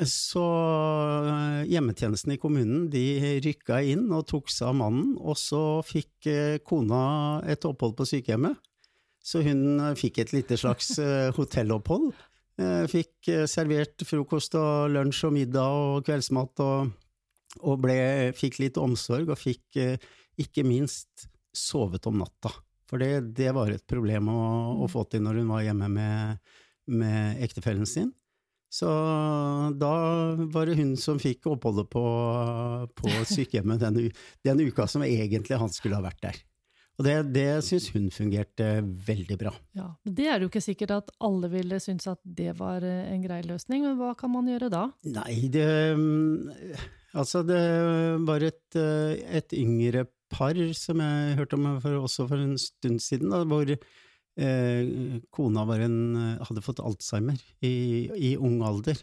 Så 0.09 0.41
eh, 0.41 1.59
hjemmetjenesten 1.69 2.33
i 2.33 2.39
kommunen 2.41 2.87
de 2.91 3.39
rykka 3.45 3.77
inn 3.85 4.07
og 4.09 4.25
tok 4.31 4.49
seg 4.49 4.71
av 4.71 4.79
mannen, 4.79 5.11
og 5.21 5.37
så 5.37 5.83
fikk 5.85 6.29
eh, 6.31 6.57
kona 6.65 7.43
et 7.45 7.65
opphold 7.69 7.93
på 7.99 8.07
sykehjemmet. 8.09 8.57
Så 9.23 9.43
hun 9.45 9.77
eh, 9.77 9.93
fikk 9.99 10.23
et 10.23 10.33
lite 10.33 10.57
slags 10.59 10.95
hotellopphold. 11.37 12.11
Fikk 12.85 13.31
servert 13.49 14.03
frokost 14.05 14.53
og 14.59 14.91
lunsj 14.93 15.23
og 15.25 15.31
middag 15.33 15.73
og 15.73 16.03
kveldsmat, 16.05 16.61
og, 16.61 16.91
og 17.65 17.79
ble, 17.81 17.95
fikk 18.37 18.59
litt 18.61 18.77
omsorg, 18.77 19.31
og 19.33 19.39
fikk 19.41 19.79
ikke 20.37 20.61
minst 20.61 21.25
sovet 21.49 22.05
om 22.05 22.21
natta. 22.21 22.51
For 22.89 23.01
det, 23.01 23.35
det 23.37 23.53
var 23.55 23.71
et 23.71 23.85
problem 23.87 24.27
å, 24.33 24.41
å 24.83 24.89
få 24.91 25.05
til 25.09 25.23
når 25.23 25.41
hun 25.41 25.55
var 25.55 25.65
hjemme 25.67 25.89
med 25.93 26.43
med 26.85 27.43
ektefellen 27.43 27.85
sin. 27.85 28.11
Så 28.73 28.87
da 29.77 29.91
var 30.49 30.65
det 30.65 30.79
hun 30.79 30.95
som 30.97 31.19
fikk 31.21 31.45
oppholdet 31.51 31.91
på, 31.93 32.05
på 32.97 33.11
sykehjemmet 33.35 33.83
den, 33.83 34.09
den, 34.45 34.63
uka 34.65 34.87
som 34.89 35.05
egentlig 35.05 35.59
han 35.61 35.71
skulle 35.73 35.99
ha 35.99 36.05
vært 36.05 36.23
der. 36.25 36.41
Og 36.93 37.05
det, 37.07 37.13
det 37.33 37.47
syns 37.65 37.87
hun 37.93 38.09
fungerte 38.13 38.67
veldig 38.83 39.37
bra. 39.37 39.53
Ja, 39.77 39.87
men 40.05 40.17
Det 40.17 40.27
er 40.29 40.43
jo 40.43 40.49
ikke 40.49 40.61
sikkert 40.61 40.93
at 40.93 41.13
alle 41.25 41.49
ville 41.49 41.79
synes 41.81 42.05
at 42.09 42.21
det 42.21 42.51
var 42.59 42.85
eh, 42.85 43.07
en 43.13 43.23
grei 43.23 43.39
løsning, 43.45 43.81
men 43.85 43.97
hva 43.97 44.11
kan 44.17 44.29
man 44.33 44.49
gjøre 44.49 44.69
da? 44.73 44.87
Nei, 45.09 45.39
det 45.53 45.69
Altså, 47.13 47.43
det 47.45 47.61
var 48.25 48.41
et, 48.41 48.75
eh, 48.77 49.19
et 49.37 49.53
yngre 49.53 50.07
par 50.33 50.59
som 50.77 51.03
jeg 51.03 51.37
hørte 51.39 51.59
om 51.59 51.69
for, 51.83 52.01
også 52.03 52.27
for 52.31 52.41
en 52.41 52.57
stund 52.61 53.01
siden, 53.03 53.31
da, 53.33 53.43
hvor 53.47 53.69
eh, 53.69 55.17
kona 55.33 55.65
en, 55.77 55.97
hadde 56.41 56.65
fått 56.65 56.83
Alzheimer 56.83 57.39
i, 57.61 57.73
i 58.33 58.35
ung 58.37 58.61
alder. 58.65 58.99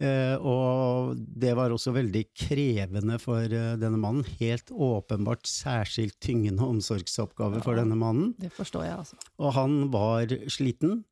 Eh, 0.00 0.36
og 0.40 1.18
det 1.18 1.52
var 1.58 1.72
også 1.74 1.92
veldig 1.92 2.22
krevende 2.32 3.18
for 3.20 3.44
eh, 3.44 3.74
denne 3.80 4.00
mannen. 4.00 4.24
Helt 4.40 4.72
åpenbart 4.72 5.44
særskilt 5.48 6.16
tyngende 6.24 6.64
omsorgsoppgave 6.64 7.60
ja, 7.60 7.64
for 7.66 7.76
denne 7.76 7.98
mannen. 8.00 8.32
Det 8.40 8.52
forstår 8.56 8.86
jeg, 8.88 8.96
altså. 9.02 9.20
Og 9.36 9.52
han 9.58 9.76
var 9.92 10.32
sliten, 10.48 11.02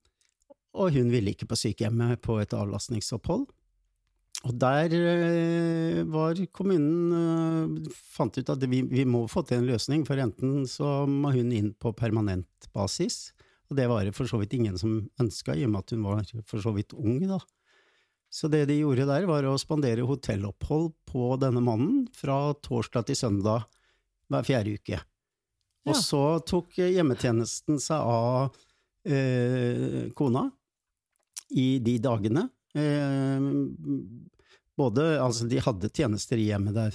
og 0.78 0.97
hun 0.97 1.12
ville 1.12 1.35
ikke 1.35 1.50
på 1.50 1.59
sykehjemmet 1.59 2.23
på 2.25 2.38
et 2.40 2.57
avlastningsopphold. 2.57 3.49
Og 4.47 4.54
der 4.54 4.92
eh, 4.95 6.04
var 6.07 6.38
kommunen 6.54 7.88
fant 7.90 8.38
ut 8.38 8.52
at 8.54 8.66
vi, 8.71 8.85
vi, 8.87 9.02
må 9.09 9.25
få 9.30 9.42
til 9.47 9.59
en 9.59 9.66
løsning, 9.66 10.04
for 10.07 10.21
enten 10.23 10.62
så 10.71 11.02
må 11.11 11.33
hun 11.35 11.50
inn 11.54 11.73
på 11.75 11.90
permanent 11.99 12.68
basis, 12.75 13.33
og 13.68 13.76
det 13.80 13.88
var 13.90 14.07
det 14.07 14.14
for 14.16 14.30
så 14.30 14.38
vidt 14.40 14.54
ingen 14.54 14.78
som 14.78 15.00
ønska, 15.21 15.57
i 15.59 15.66
og 15.66 15.75
med 15.75 15.83
at 15.83 15.95
hun 15.97 16.07
var 16.07 16.23
for 16.47 16.62
så 16.62 16.73
vidt 16.76 16.95
ung 16.95 17.18
da. 17.26 17.40
Så 18.30 18.49
det 18.52 18.66
de 18.68 18.78
gjorde 18.78 19.09
der, 19.09 19.26
var 19.28 19.47
å 19.49 19.59
spandere 19.61 20.07
hotellopphold 20.07 20.92
på 21.09 21.33
denne 21.40 21.62
mannen 21.64 22.07
fra 22.14 22.52
torsdag 22.62 23.09
til 23.09 23.18
søndag 23.18 23.66
hver 24.28 24.45
fjerde 24.45 24.76
uke. 24.76 25.00
Og 25.88 25.95
ja. 25.95 26.00
så 26.04 26.23
tok 26.45 26.76
hjemmetjenesten 26.78 27.80
seg 27.80 28.04
av 28.04 28.57
eh, 29.09 30.12
kona 30.16 30.45
i 31.57 31.78
de 31.80 31.97
dagene. 32.04 32.45
Eh, 32.77 33.49
både 34.79 35.07
Altså, 35.23 35.49
de 35.51 35.63
hadde 35.63 35.91
tjenester 35.91 36.39
i 36.39 36.51
hjemmet 36.51 36.77
der 36.77 36.95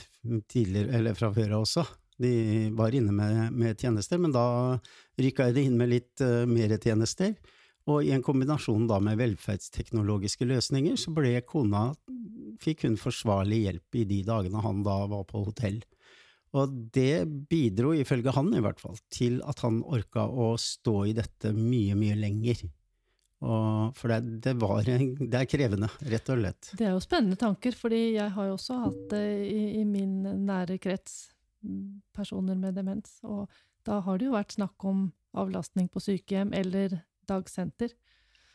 tidligere, 0.52 0.94
eller 1.00 1.18
fra 1.18 1.32
før 1.36 1.60
også. 1.64 1.86
De 2.22 2.70
var 2.78 2.94
inne 2.96 3.12
med, 3.16 3.52
med, 3.52 3.80
tjenester, 3.80 4.22
men 4.22 4.32
da 4.32 4.78
rykka 5.20 5.50
de 5.52 5.66
inn 5.68 5.76
med 5.80 5.90
litt 5.92 6.22
uh, 6.24 6.46
mer 6.48 6.76
tjenester. 6.78 7.34
Og 7.90 8.06
i 8.06 8.14
en 8.16 8.24
kombinasjon 8.24 8.86
da 8.88 9.00
med 9.04 9.20
velferdsteknologiske 9.20 10.48
løsninger, 10.48 10.96
så 11.00 11.12
ble 11.16 11.36
kona 11.48 11.90
Fikk 12.64 12.86
hun 12.86 12.94
forsvarlig 13.02 13.58
hjelp 13.66 13.98
i 13.98 14.04
de 14.08 14.20
dagene 14.24 14.62
han 14.64 14.84
da 14.86 14.94
var 15.10 15.26
på 15.28 15.42
hotell. 15.44 15.82
Og 16.54 16.76
det 16.94 17.26
bidro, 17.50 17.92
ifølge 17.98 18.32
han 18.36 18.52
i 18.54 18.62
hvert 18.64 18.80
fall, 18.80 18.96
til 19.12 19.40
at 19.50 19.64
han 19.66 19.82
orka 19.84 20.28
å 20.30 20.54
stå 20.62 20.94
i 21.10 21.16
dette 21.18 21.52
mye, 21.58 21.98
mye 21.98 22.16
lenger. 22.22 22.62
Og 23.44 23.98
for 23.98 24.14
det, 24.14 24.40
det, 24.46 24.54
var, 24.62 24.88
det 25.32 25.40
er 25.40 25.50
krevende, 25.50 25.90
rett 26.08 26.32
og 26.32 26.40
slett. 26.40 26.72
Det 26.80 26.88
er 26.88 26.96
jo 26.96 27.04
spennende 27.04 27.40
tanker, 27.40 27.76
fordi 27.76 28.04
jeg 28.16 28.30
har 28.36 28.50
jo 28.50 28.56
også 28.58 28.80
hatt 28.86 29.04
det 29.12 29.26
i, 29.50 29.64
i 29.82 29.84
min 29.88 30.22
nære 30.48 30.80
krets, 30.84 31.26
personer 32.16 32.58
med 32.60 32.76
demens. 32.76 33.20
Og 33.28 33.48
da 33.88 34.00
har 34.04 34.20
det 34.20 34.30
jo 34.30 34.38
vært 34.38 34.56
snakk 34.56 34.88
om 34.88 35.10
avlastning 35.40 35.90
på 35.92 36.02
sykehjem 36.04 36.54
eller 36.56 37.00
dagsenter. 37.30 37.94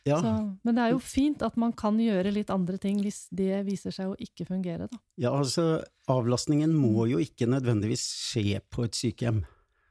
Ja. 0.09 0.19
Så, 0.23 0.31
men 0.65 0.77
det 0.77 0.85
er 0.85 0.95
jo 0.95 1.01
fint 1.03 1.43
at 1.45 1.57
man 1.61 1.75
kan 1.77 1.99
gjøre 2.01 2.33
litt 2.33 2.53
andre 2.55 2.79
ting 2.81 3.01
hvis 3.05 3.27
det 3.35 3.61
viser 3.67 3.93
seg 3.93 4.13
å 4.13 4.17
ikke 4.23 4.47
fungere, 4.49 4.87
da. 4.89 5.01
Ja, 5.21 5.35
altså 5.35 5.83
avlastningen 6.09 6.73
må 6.77 7.09
jo 7.11 7.21
ikke 7.21 7.49
nødvendigvis 7.51 8.07
skje 8.31 8.63
på 8.73 8.87
et 8.87 8.97
sykehjem. 8.97 9.43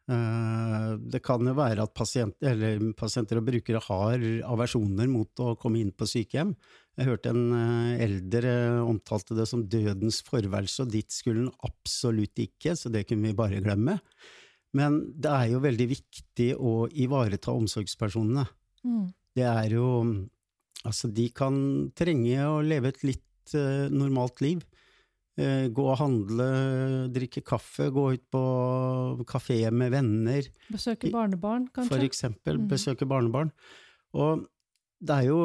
Uh, 0.07 0.95
det 1.03 1.19
kan 1.19 1.43
jo 1.43 1.51
være 1.57 1.83
at 1.83 1.91
pasient, 1.91 2.37
pasienter 2.95 3.41
og 3.41 3.47
brukere 3.49 3.81
har 3.89 4.21
aversjoner 4.47 5.09
mot 5.11 5.43
å 5.43 5.55
komme 5.59 5.81
inn 5.81 5.91
på 5.91 6.07
sykehjem. 6.07 6.53
Jeg 6.95 7.09
hørte 7.09 7.33
en 7.33 7.43
uh, 7.51 7.99
eldre 8.05 8.53
omtalte 8.85 9.35
det 9.35 9.49
som 9.51 9.65
dødens 9.67 10.21
forværelse, 10.27 10.85
og 10.85 10.93
dit 10.95 11.11
skulle 11.11 11.43
den 11.43 11.67
absolutt 11.67 12.39
ikke, 12.39 12.77
så 12.79 12.91
det 12.93 13.03
kunne 13.09 13.27
vi 13.27 13.37
bare 13.37 13.59
glemme. 13.63 13.99
Men 14.77 15.01
det 15.15 15.33
er 15.33 15.51
jo 15.51 15.61
veldig 15.63 15.89
viktig 15.91 16.49
å 16.55 16.73
ivareta 16.87 17.51
omsorgspersonene. 17.55 18.47
Mm. 18.87 19.05
Det 19.37 19.47
er 19.47 19.77
jo 19.77 19.91
Altså, 20.85 21.09
de 21.11 21.25
kan 21.35 21.55
trenge 21.97 22.37
å 22.47 22.59
leve 22.63 22.91
et 22.93 23.01
litt 23.03 23.55
uh, 23.57 23.89
normalt 23.91 24.39
liv. 24.45 24.61
Uh, 25.37 25.67
gå 25.69 25.83
og 25.85 25.99
handle, 25.99 26.49
drikke 27.13 27.43
kaffe, 27.45 27.91
gå 27.93 28.07
ut 28.15 28.23
på 28.33 28.43
kafé 29.29 29.59
med 29.69 29.93
venner. 29.93 30.47
Besøke 30.73 31.11
barnebarn, 31.13 31.67
kanskje? 31.69 31.93
For 31.93 32.05
eksempel. 32.07 32.61
Mm. 32.63 32.69
Besøke 32.71 33.05
barnebarn. 33.09 33.51
Og 34.17 34.47
det 34.97 35.13
er 35.13 35.27
jo 35.29 35.37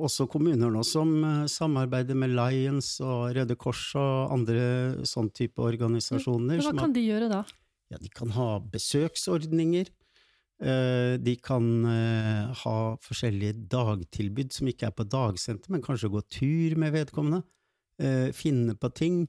også 0.00 0.24
kommuner 0.32 0.70
nå 0.72 0.80
som 0.86 1.10
eh, 1.20 1.44
samarbeider 1.50 2.16
med 2.16 2.32
Lions 2.32 2.94
og 3.04 3.34
Røde 3.36 3.56
Kors 3.60 3.90
og 4.00 4.32
andre 4.32 5.04
sånn 5.08 5.28
type 5.36 5.60
organisasjoner. 5.60 6.62
Hva 6.64 6.72
kan 6.78 6.94
de 6.96 7.04
gjøre 7.04 7.28
da? 7.32 7.42
Ja, 7.92 8.00
De 8.00 8.08
kan 8.10 8.32
ha 8.34 8.48
besøksordninger. 8.72 9.92
Eh, 10.56 11.18
de 11.20 11.34
kan 11.36 11.68
eh, 11.90 12.62
ha 12.62 12.78
forskjellige 13.04 13.68
dagtilbud 13.68 14.56
som 14.56 14.72
ikke 14.72 14.88
er 14.88 14.96
på 14.96 15.04
dagsenter, 15.04 15.74
men 15.74 15.84
kanskje 15.84 16.10
gå 16.14 16.24
tur 16.24 16.78
med 16.80 16.96
vedkommende. 16.96 17.44
Eh, 17.96 18.30
finne 18.36 18.76
på 18.76 18.90
ting. 18.92 19.22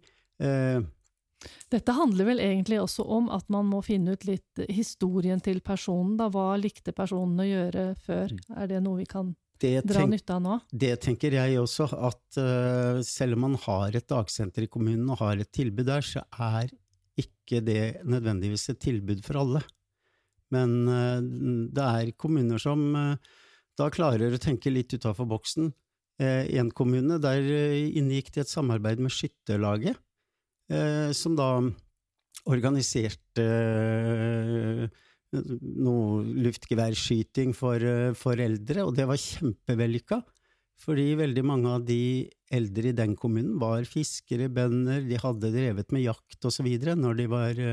Dette 1.71 1.93
handler 1.95 2.27
vel 2.27 2.41
egentlig 2.43 2.79
også 2.81 3.05
om 3.15 3.29
at 3.33 3.47
man 3.53 3.67
må 3.69 3.79
finne 3.85 4.13
ut 4.17 4.25
litt 4.27 4.61
historien 4.69 5.39
til 5.43 5.61
personen. 5.65 6.15
Da. 6.19 6.27
Hva 6.33 6.55
likte 6.59 6.93
personen 6.95 7.41
å 7.41 7.47
gjøre 7.47 7.85
før? 8.03 8.33
Mm. 8.33 8.41
Er 8.61 8.71
det 8.71 8.81
noe 8.85 9.01
vi 9.01 9.07
kan 9.09 9.31
det 9.61 9.81
dra 9.87 10.03
tenk, 10.03 10.13
nytte 10.13 10.35
av 10.35 10.43
nå? 10.43 10.57
Det 10.69 10.93
tenker 11.03 11.37
jeg 11.37 11.57
også, 11.61 11.87
at 12.09 12.39
uh, 12.41 12.99
selv 13.05 13.37
om 13.37 13.47
man 13.47 13.57
har 13.63 13.97
et 13.97 14.07
dagsenter 14.09 14.67
i 14.67 14.69
kommunen 14.71 15.07
og 15.13 15.21
har 15.23 15.41
et 15.41 15.51
tilbud 15.53 15.87
der, 15.89 16.05
så 16.05 16.23
er 16.33 16.69
ikke 17.17 17.63
det 17.65 18.05
nødvendigvis 18.05 18.69
et 18.73 18.81
tilbud 18.83 19.23
for 19.25 19.41
alle. 19.41 19.63
Men 20.53 20.77
uh, 20.85 21.19
det 21.73 21.89
er 21.89 22.13
kommuner 22.19 22.61
som 22.61 22.87
uh, 22.93 23.35
da 23.77 23.89
klarer 23.93 24.33
å 24.33 24.41
tenke 24.41 24.73
litt 24.73 24.93
utafor 24.93 25.29
boksen. 25.29 25.71
Eh, 26.17 26.47
en 26.57 26.71
kommune, 26.73 27.19
der 27.21 27.41
inngikk 27.99 28.31
de 28.33 28.41
et 28.41 28.49
samarbeid 28.49 29.01
med 29.03 29.13
Skytterlaget, 29.13 29.99
som 31.15 31.35
da 31.37 31.61
organiserte 32.51 33.43
noe 35.31 36.25
luftgeværskyting 36.43 37.53
for 37.55 37.79
foreldre, 38.19 38.83
og 38.83 38.91
det 38.97 39.05
var 39.07 39.21
kjempevellykka. 39.21 40.19
Fordi 40.83 41.05
veldig 41.21 41.43
mange 41.47 41.71
av 41.71 41.85
de 41.87 42.27
eldre 42.53 42.91
i 42.91 42.97
den 42.97 43.15
kommunen 43.15 43.55
var 43.61 43.87
fiskere, 43.87 44.49
bønder, 44.51 45.05
de 45.07 45.21
hadde 45.23 45.53
drevet 45.55 45.95
med 45.95 46.03
jakt 46.03 46.49
osv. 46.51 46.67
når 46.99 47.15
de 47.21 47.29
var 47.31 47.63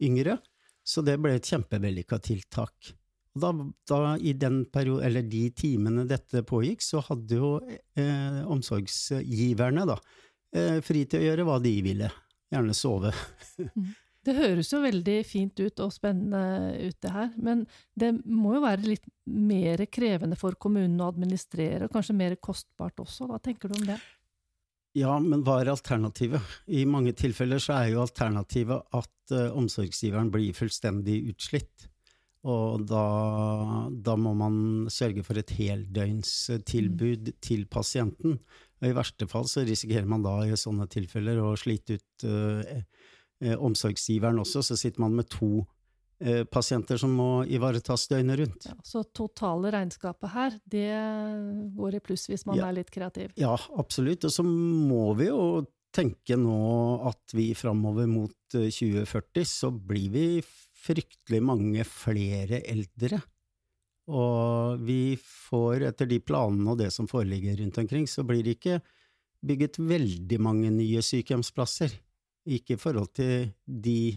yngre. 0.00 0.38
Så 0.80 1.04
det 1.04 1.20
ble 1.20 1.36
et 1.36 1.52
kjempevellykka 1.52 2.18
tiltak. 2.24 2.94
Da, 3.38 3.52
da, 3.86 4.16
i 4.18 4.32
den 4.34 4.64
periode, 4.72 5.04
eller 5.06 5.22
de 5.22 5.44
timene 5.54 6.02
dette 6.08 6.42
pågikk, 6.42 6.82
så 6.82 7.02
hadde 7.06 7.38
jo 7.38 7.52
eh, 7.62 8.40
omsorgsgiverne 8.50 9.84
da, 9.86 9.96
eh, 10.56 10.80
fri 10.82 11.04
til 11.06 11.22
å 11.22 11.28
gjøre 11.28 11.46
hva 11.46 11.58
de 11.62 11.74
ville. 11.86 12.12
Gjerne 12.50 12.76
sove. 12.76 13.14
Mm. 13.70 13.90
det 14.26 14.34
høres 14.36 14.68
jo 14.72 14.78
veldig 14.82 15.14
fint 15.24 15.60
ut 15.60 15.80
og 15.84 15.92
spennende 15.94 16.74
ut, 16.82 16.96
det 17.00 17.10
her, 17.12 17.28
men 17.40 17.62
det 17.96 18.10
må 18.24 18.54
jo 18.56 18.62
være 18.64 18.88
litt 18.88 19.06
mer 19.24 19.80
krevende 19.92 20.36
for 20.36 20.58
kommunen 20.60 21.00
å 21.00 21.08
administrere, 21.12 21.86
og 21.86 21.94
kanskje 21.94 22.16
mer 22.18 22.36
kostbart 22.36 23.00
også. 23.00 23.28
Hva 23.30 23.38
tenker 23.40 23.70
du 23.70 23.78
om 23.78 23.86
det? 23.88 23.96
Ja, 24.98 25.14
men 25.22 25.44
hva 25.46 25.60
er 25.60 25.70
alternativet? 25.70 26.42
I 26.66 26.82
mange 26.88 27.12
tilfeller 27.14 27.62
så 27.62 27.76
er 27.76 27.92
jo 27.92 28.02
alternativet 28.02 28.96
at 28.98 29.34
uh, 29.36 29.52
omsorgsgiveren 29.54 30.32
blir 30.34 30.56
fullstendig 30.56 31.20
utslitt. 31.30 31.86
Og 32.48 32.86
da, 32.88 33.04
da, 33.92 34.14
må 34.16 34.32
man 34.38 34.54
sørge 34.92 35.24
for 35.26 35.36
et 35.36 35.52
heldøgnstilbud 35.58 37.32
mm. 37.34 37.40
til 37.44 37.66
pasienten. 37.68 38.38
Og 38.80 38.88
I 38.88 38.94
verste 38.96 39.28
fall 39.28 39.44
så 39.50 39.66
risikerer 39.68 40.08
man 40.08 40.24
da 40.24 40.38
i 40.46 40.56
sånne 40.56 40.88
tilfeller 40.88 41.42
å 41.44 41.52
slite 41.60 41.98
ut 42.00 42.24
eh, 42.24 42.80
omsorgsgiveren 43.56 44.40
også, 44.40 44.64
så 44.64 44.78
sitter 44.80 45.04
man 45.04 45.18
med 45.20 45.28
to 45.32 45.66
Eh, 46.20 46.42
pasienter 46.44 46.98
som 47.00 47.14
må 47.16 47.46
ivaretas 47.48 48.02
døgnet 48.10 48.36
rundt. 48.42 48.66
Ja, 48.68 48.74
så 48.84 49.00
totale 49.16 49.70
regnskapet 49.72 50.28
her, 50.34 50.56
det 50.68 50.90
går 51.78 51.96
i 51.96 52.00
pluss 52.04 52.26
hvis 52.28 52.44
man 52.44 52.60
ja, 52.60 52.66
er 52.68 52.76
litt 52.76 52.90
kreativ? 52.92 53.30
Ja, 53.40 53.54
absolutt. 53.80 54.26
Og 54.28 54.34
så 54.34 54.44
må 54.44 55.14
vi 55.16 55.30
jo 55.30 55.62
tenke 55.96 56.36
nå 56.36 56.58
at 57.08 57.32
vi 57.32 57.48
framover 57.56 58.04
mot 58.10 58.36
2040 58.52 59.40
eh, 59.40 59.48
så 59.48 59.72
blir 59.72 60.12
vi 60.12 60.26
fryktelig 60.80 61.42
mange 61.44 61.84
flere 61.88 62.62
eldre. 62.68 63.20
Og 64.10 64.80
vi 64.82 65.14
får, 65.20 65.86
etter 65.90 66.08
de 66.10 66.18
planene 66.24 66.72
og 66.72 66.80
det 66.80 66.90
som 66.94 67.08
foreligger 67.10 67.60
rundt 67.60 67.78
omkring, 67.82 68.08
så 68.10 68.24
blir 68.26 68.42
det 68.46 68.56
ikke 68.58 68.80
bygget 69.46 69.78
veldig 69.78 70.40
mange 70.42 70.72
nye 70.74 71.02
sykehjemsplasser. 71.04 71.94
Ikke 72.50 72.74
i 72.74 72.80
forhold 72.80 73.12
til 73.16 73.50
de, 73.64 74.16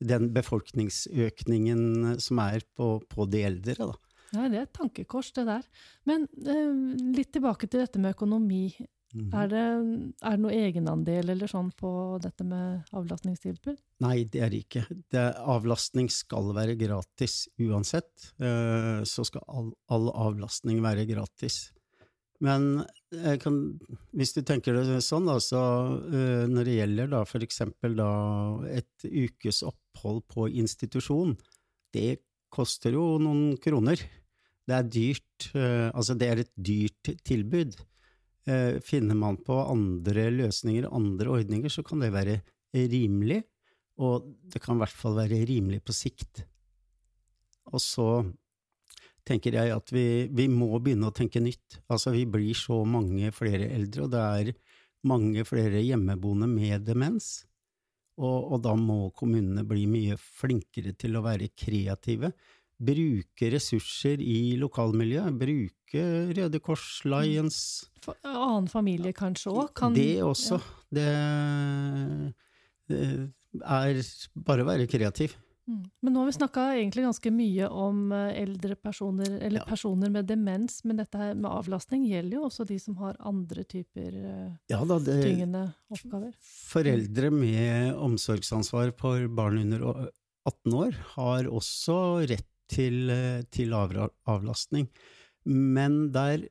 den 0.00 0.30
befolkningsøkningen 0.34 2.18
som 2.22 2.42
er 2.42 2.64
på, 2.76 2.96
på 3.06 3.28
de 3.30 3.44
eldre, 3.48 3.78
da. 3.92 3.94
Nei, 4.36 4.50
det 4.52 4.58
er 4.58 4.66
et 4.66 4.74
tankekors, 4.76 5.30
det 5.36 5.46
der. 5.48 5.64
Men 6.08 6.26
eh, 6.44 6.96
litt 7.16 7.30
tilbake 7.32 7.68
til 7.68 7.80
dette 7.84 8.00
med 8.02 8.12
økonomi. 8.16 8.66
Mm. 9.16 9.30
Er, 9.32 9.48
det, 9.48 9.60
er, 10.20 10.34
det, 10.34 10.40
noe 10.42 10.52
egenandel 10.52 11.32
eller 11.32 11.48
sånn 11.48 11.70
på 11.78 11.90
dette 12.20 12.44
med 12.44 12.90
avlastningstilbud? 12.92 13.78
Nei, 14.04 14.18
det 14.28 14.42
er 14.44 14.52
det 14.52 14.60
ikke. 14.66 14.84
Det, 15.08 15.22
avlastning 15.48 16.10
skal 16.12 16.52
være 16.56 16.76
gratis 16.80 17.46
uansett. 17.64 18.12
Eh, 18.36 19.00
så 19.08 19.24
skal 19.24 19.46
all, 19.48 19.72
all, 19.88 20.10
avlastning 20.28 20.82
være 20.84 21.08
gratis. 21.08 21.70
Men 22.44 22.84
kan, 23.42 23.56
hvis 24.14 24.36
du 24.36 24.44
tenker 24.46 24.76
det 24.76 25.00
sånn, 25.02 25.26
da, 25.26 25.38
så 25.42 25.60
uh, 25.98 26.44
når 26.46 26.68
det 26.68 26.76
gjelder 26.76 27.08
da 27.10 27.24
for 27.26 27.42
eksempel 27.42 27.96
da 27.98 28.10
et 28.70 29.06
ukes 29.08 29.64
opphold 29.66 30.22
på 30.30 30.46
institusjon, 30.62 31.34
det 31.96 32.20
koster 32.54 32.94
jo 32.94 33.16
noen 33.18 33.56
kroner. 33.58 34.04
Det 34.68 34.76
er 34.76 34.86
dyrt, 34.86 35.48
uh, 35.56 35.90
altså 35.90 36.14
det 36.20 36.30
er 36.30 36.44
et 36.44 36.52
dyrt 36.54 37.10
tilbud. 37.26 37.74
Uh, 38.48 38.78
finner 38.80 39.18
man 39.18 39.36
på 39.44 39.56
andre 39.60 40.30
løsninger, 40.32 40.88
andre 40.94 41.32
ordninger, 41.34 41.72
så 41.72 41.82
kan 41.84 42.00
det 42.00 42.14
være 42.14 42.38
rimelig, 42.72 43.42
og 44.00 44.28
det 44.48 44.62
kan 44.64 44.78
i 44.78 44.82
hvert 44.84 44.94
fall 44.96 45.18
være 45.18 45.42
rimelig 45.48 45.82
på 45.84 45.96
sikt. 45.96 46.44
Og 47.68 47.82
så 47.82 48.08
tenker 49.28 49.58
jeg 49.58 49.74
at 49.74 49.92
vi, 49.92 50.06
vi, 50.32 50.46
må 50.48 50.70
begynne 50.80 51.10
å 51.10 51.14
tenke 51.14 51.42
nytt. 51.42 51.80
Altså, 51.90 52.14
vi 52.14 52.24
blir 52.30 52.56
så 52.56 52.80
mange 52.88 53.32
flere 53.36 53.68
eldre, 53.74 54.06
og 54.06 54.14
det 54.14 54.24
er 54.24 54.52
mange 55.08 55.44
flere 55.48 55.82
hjemmeboende 55.84 56.48
med 56.50 56.86
demens. 56.88 57.42
Og, 58.18 58.54
og 58.54 58.62
da 58.64 58.74
må 58.78 59.12
kommunene 59.18 59.62
bli 59.68 59.84
mye 59.90 60.16
flinkere 60.18 60.94
til 60.98 61.18
å 61.18 61.24
være 61.26 61.52
kreative. 61.54 62.32
Bruke 62.78 63.50
ressurser 63.50 64.20
i 64.22 64.56
lokalmiljøet. 64.60 65.34
Bruke 65.40 66.04
Røde 66.36 66.60
Kors, 66.62 67.00
Lions 67.08 67.88
Annen 68.24 68.68
familie 68.70 69.12
kanskje 69.16 69.52
òg? 69.52 69.82
Det 69.96 70.22
også. 70.24 70.60
Det, 70.94 71.08
det 72.88 73.02
er 73.60 74.00
bare 74.46 74.64
å 74.64 74.68
være 74.68 74.88
kreativ. 74.88 75.34
Mm. 75.68 75.82
Men 76.00 76.14
nå 76.14 76.22
har 76.22 76.28
vi 76.30 76.36
snakka 76.38 76.62
egentlig 76.78 77.02
ganske 77.04 77.30
mye 77.34 77.66
om 77.68 78.12
eh, 78.16 78.38
eldre 78.40 78.76
personer, 78.80 79.34
eller 79.36 79.60
ja. 79.60 79.66
personer 79.68 80.12
med 80.12 80.24
demens, 80.30 80.78
men 80.88 81.02
dette 81.02 81.20
her 81.20 81.34
med 81.36 81.50
avlastning 81.50 82.06
gjelder 82.08 82.38
jo 82.38 82.44
også 82.46 82.64
de 82.70 82.78
som 82.80 82.96
har 83.02 83.18
andre 83.28 83.66
typer 83.68 84.16
eh, 84.16 84.54
ja, 84.72 84.78
da, 84.80 84.96
det, 85.04 85.18
tyngende 85.26 85.66
oppgaver. 85.92 86.32
Foreldre 86.70 87.32
med 87.34 88.00
omsorgsansvar 88.00 88.94
for 88.96 89.28
barn 89.28 89.60
under 89.66 89.84
18 90.48 90.78
år 90.78 90.96
har 91.18 91.50
også 91.52 91.98
rett 92.32 92.48
til, 92.70 93.08
eh, 93.10 93.42
til 93.54 93.74
avlastning, 93.74 94.88
men 95.48 96.10
der 96.14 96.48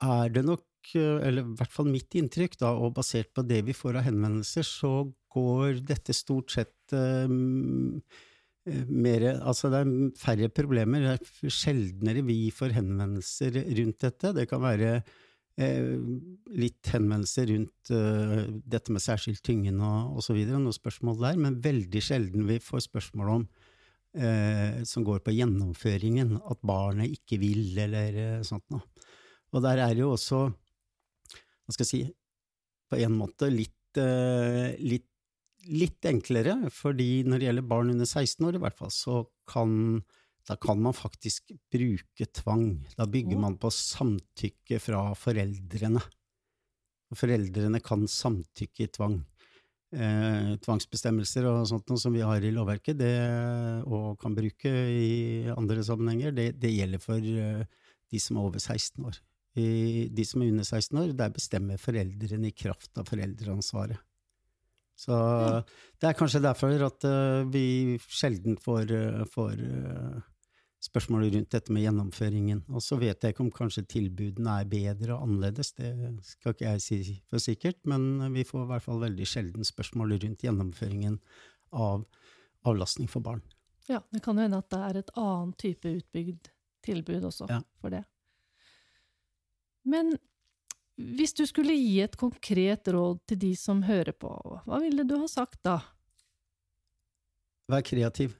er 0.00 0.32
det 0.32 0.44
nok, 0.46 0.66
eller 0.94 1.44
i 1.44 1.56
hvert 1.60 1.72
fall 1.74 1.90
mitt 1.90 2.14
inntrykk, 2.16 2.56
da, 2.62 2.72
og 2.72 2.94
basert 2.96 3.32
på 3.36 3.44
det 3.46 3.62
vi 3.66 3.76
får 3.76 4.00
av 4.00 4.08
henvendelser, 4.08 4.66
så 4.66 4.94
går 5.30 5.84
dette 5.86 6.16
stort 6.16 6.50
sett 6.56 6.96
um, 6.96 8.00
Eh, 8.68 8.84
mer, 8.92 9.24
altså 9.40 9.70
det 9.72 9.80
er 9.80 9.90
færre 10.20 10.50
problemer. 10.52 11.04
Det 11.06 11.48
er 11.48 11.54
sjeldnere 11.54 12.24
vi 12.26 12.42
får 12.52 12.76
henvendelser 12.76 13.56
rundt 13.78 14.04
dette. 14.04 14.34
Det 14.36 14.46
kan 14.50 14.62
være 14.62 14.90
eh, 15.00 15.94
litt 16.60 16.92
henvendelser 16.92 17.48
rundt 17.54 17.92
eh, 17.96 18.50
dette 18.74 18.92
med 18.92 19.04
særskilt 19.04 19.42
tyngen 19.46 19.80
og 19.84 20.20
osv., 20.20 20.42
noen 20.50 20.76
spørsmål 20.76 21.22
der, 21.24 21.40
men 21.40 21.60
veldig 21.64 22.04
sjelden 22.04 22.48
vi 22.50 22.60
får 22.62 22.86
spørsmål 22.90 23.34
om 23.38 23.48
eh, 24.14 24.80
som 24.88 25.04
går 25.06 25.22
på 25.24 25.34
gjennomføringen, 25.34 26.36
at 26.40 26.62
barnet 26.66 27.12
ikke 27.14 27.40
vil, 27.42 27.76
eller 27.78 28.18
eh, 28.24 28.46
sånt 28.46 28.66
noe. 28.72 28.84
Og 29.50 29.64
der 29.64 29.82
er 29.82 29.94
jo 29.98 30.12
også, 30.14 30.44
hva 30.46 31.74
skal 31.74 31.86
jeg 31.86 31.90
si, 31.90 32.02
på 32.90 32.98
en 33.02 33.16
måte 33.18 33.50
litt, 33.52 33.76
eh, 33.98 34.74
litt 34.80 35.06
litt 35.68 36.06
enklere, 36.08 36.54
fordi 36.72 37.20
når 37.28 37.36
det 37.36 37.46
gjelder 37.46 37.66
barn 37.68 37.90
under 37.92 38.08
16 38.08 38.46
år, 38.48 38.56
i 38.56 38.60
hvert 38.62 38.78
fall, 38.78 38.92
så 38.94 39.16
kan 39.50 40.00
da 40.48 40.56
kan 40.56 40.80
man 40.82 40.96
faktisk 40.96 41.52
bruke 41.70 42.26
tvang. 42.34 42.80
Da 42.96 43.06
bygger 43.06 43.38
man 43.38 43.58
på 43.60 43.70
samtykke 43.70 44.80
fra 44.82 45.02
foreldrene. 45.14 46.00
Foreldrene 47.14 47.80
kan 47.84 48.06
samtykke 48.08 48.86
i 48.86 48.90
tvang. 48.90 49.20
Eh, 49.90 50.50
tvangsbestemmelser 50.62 51.48
og 51.50 51.64
sånt 51.66 51.90
som 51.98 52.14
vi 52.14 52.22
har 52.22 52.44
i 52.46 52.52
lovverket, 52.54 53.00
det, 53.00 53.14
og 53.90 54.20
kan 54.22 54.36
bruke 54.36 54.70
i 54.70 55.50
andre 55.50 55.82
sammenhenger, 55.82 56.34
det, 56.36 56.52
det 56.62 56.70
gjelder 56.70 57.02
for 57.02 57.18
uh, 57.18 57.64
de 58.10 58.20
som 58.22 58.38
er 58.38 58.46
over 58.46 58.62
16 58.62 59.08
år. 59.08 59.18
I, 59.58 60.06
de 60.14 60.26
som 60.26 60.44
er 60.44 60.52
under 60.52 60.68
16 60.68 61.00
år, 61.00 61.10
der 61.18 61.34
bestemmer 61.34 61.82
foreldrene 61.82 62.52
i 62.52 62.54
kraft 62.54 63.02
av 63.02 63.10
foreldreansvaret. 63.10 63.98
Så 65.00 65.16
det 65.98 66.06
er 66.06 66.18
kanskje 66.18 66.44
derfor 66.44 66.86
at 66.86 67.08
uh, 67.08 67.42
vi 67.50 67.98
sjelden 68.06 68.60
får, 68.62 68.94
uh, 68.94 69.26
får 69.32 69.58
uh, 69.58 70.22
spørsmål 70.80 71.26
rundt 71.34 71.52
dette 71.52 71.72
med 71.74 71.84
gjennomføringen. 71.84 72.62
Og 72.72 72.82
så 72.84 72.96
vet 73.00 73.22
jeg 73.22 73.34
ikke 73.34 73.44
om 73.44 73.52
kanskje 73.52 73.84
tilbudene 73.90 74.60
er 74.62 74.68
bedre 74.70 75.16
og 75.16 75.26
annerledes, 75.26 75.74
det 75.76 75.92
skal 76.26 76.54
ikke 76.54 76.72
jeg 76.72 76.84
si 76.84 77.00
for 77.28 77.42
sikkert, 77.42 77.80
men 77.88 78.32
vi 78.34 78.46
får 78.48 78.64
i 78.64 78.70
hvert 78.72 78.86
fall 78.86 79.02
veldig 79.02 79.28
sjelden 79.28 79.66
spørsmål 79.66 80.16
rundt 80.16 80.46
gjennomføringen 80.46 81.18
av 81.76 82.06
avlastning 82.68 83.10
for 83.12 83.24
barn. 83.24 83.44
Ja, 83.90 84.00
det 84.14 84.22
kan 84.24 84.38
jo 84.38 84.46
hende 84.46 84.60
at 84.62 84.70
det 84.72 84.80
er 84.86 84.98
et 85.00 85.12
annet 85.18 85.60
type 85.60 85.94
utbygd 86.00 86.50
tilbud 86.84 87.28
også 87.28 87.48
ja. 87.50 87.60
for 87.80 87.92
det. 87.92 88.04
Men 89.88 90.14
hvis 91.00 91.32
du 91.36 91.46
skulle 91.48 91.74
gi 91.76 92.00
et 92.04 92.16
konkret 92.20 92.88
råd 92.92 93.22
til 93.28 93.40
de 93.40 93.54
som 93.56 93.82
hører 93.84 94.12
på, 94.12 94.30
hva 94.66 94.80
ville 94.82 95.04
du 95.08 95.16
ha 95.20 95.28
sagt 95.30 95.62
da? 95.66 95.80
Vær 97.70 97.84
kreativ. 97.86 98.34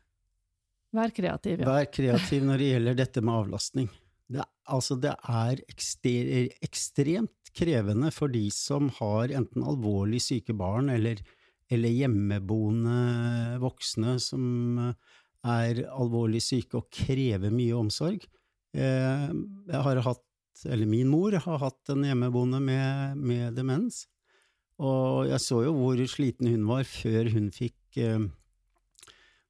Vær 0.97 1.13
kreativ, 1.15 1.61
ja. 1.63 1.67
Vær 1.69 1.91
kreativ 1.93 2.47
når 2.47 2.63
det 2.63 2.71
gjelder 2.73 2.97
dette 2.99 3.23
med 3.23 3.37
avlastning. 3.45 3.91
Det, 4.31 4.47
altså, 4.71 4.97
det 4.99 5.13
er 5.31 5.63
ekstremt 5.71 7.53
krevende 7.57 8.11
for 8.15 8.31
de 8.31 8.45
som 8.55 8.91
har 9.01 9.33
enten 9.35 9.67
alvorlig 9.67 10.21
syke 10.23 10.55
barn 10.55 10.91
eller, 10.93 11.23
eller 11.71 11.95
hjemmeboende 11.95 13.59
voksne 13.63 14.17
som 14.23 14.45
er 15.47 15.85
alvorlig 15.91 16.43
syke 16.45 16.79
og 16.79 16.91
krever 16.95 17.55
mye 17.55 17.79
omsorg. 17.79 18.27
Eh, 18.77 19.31
jeg 19.71 19.87
har 19.87 20.03
hatt 20.07 20.27
eller 20.69 20.87
min 20.87 21.09
mor, 21.09 21.33
har 21.33 21.63
hatt 21.63 21.93
en 21.93 22.05
hjemmeboende 22.05 22.61
med, 22.61 23.17
med, 23.17 23.55
demens. 23.57 24.05
Og 24.81 25.29
jeg 25.31 25.41
så 25.45 25.63
jo 25.67 25.75
hvor 25.77 26.01
sliten 26.09 26.51
hun 26.51 26.67
var 26.69 26.85
før 26.89 27.31
hun 27.33 27.49
fikk 27.55 28.01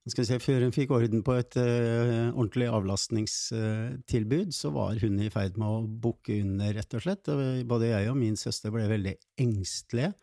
eh, 0.05 0.11
skal 0.13 0.25
se, 0.27 0.39
Før 0.41 0.65
hun 0.65 0.73
fikk 0.73 0.93
orden 0.95 1.21
på 1.25 1.35
et 1.37 1.57
uh, 1.59 2.31
ordentlig 2.31 2.67
avlastningstilbud, 2.71 4.51
så 4.55 4.71
var 4.73 4.97
hun 5.01 5.19
i 5.21 5.29
ferd 5.33 5.59
med 5.61 5.67
å 5.67 5.85
bukke 5.85 6.39
under, 6.41 6.73
rett 6.77 6.97
og 6.97 7.05
slett. 7.05 7.31
Både 7.69 7.91
jeg 7.91 8.09
og 8.09 8.17
min 8.17 8.37
søster 8.39 8.73
ble 8.73 8.87
veldig 8.89 9.15
engstelige. 9.41 10.13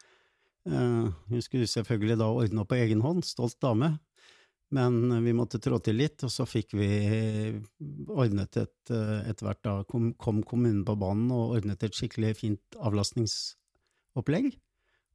Uh, 0.69 1.15
hun 1.31 1.45
skulle 1.45 1.71
selvfølgelig 1.71 2.19
da 2.21 2.29
ordne 2.29 2.65
opp 2.65 2.73
på 2.73 2.81
egen 2.81 3.05
hånd, 3.05 3.25
stolt 3.25 3.59
dame, 3.63 3.95
men 4.75 5.23
vi 5.25 5.33
måtte 5.33 5.61
trå 5.65 5.79
til 5.81 5.97
litt, 5.97 6.21
og 6.27 6.33
så 6.33 6.45
fikk 6.45 6.75
vi 6.77 6.89
ordnet 8.13 8.59
et 8.61 8.91
Etter 8.93 9.47
hvert 9.47 9.63
da 9.65 9.73
kom, 9.89 10.11
kom, 10.21 10.43
kommunen 10.45 10.83
på 10.85 10.95
banen 11.01 11.31
og 11.33 11.55
ordnet 11.57 11.87
et 11.87 11.97
skikkelig 11.97 12.35
fint 12.37 12.77
avlastningsopplegg. 12.77 14.51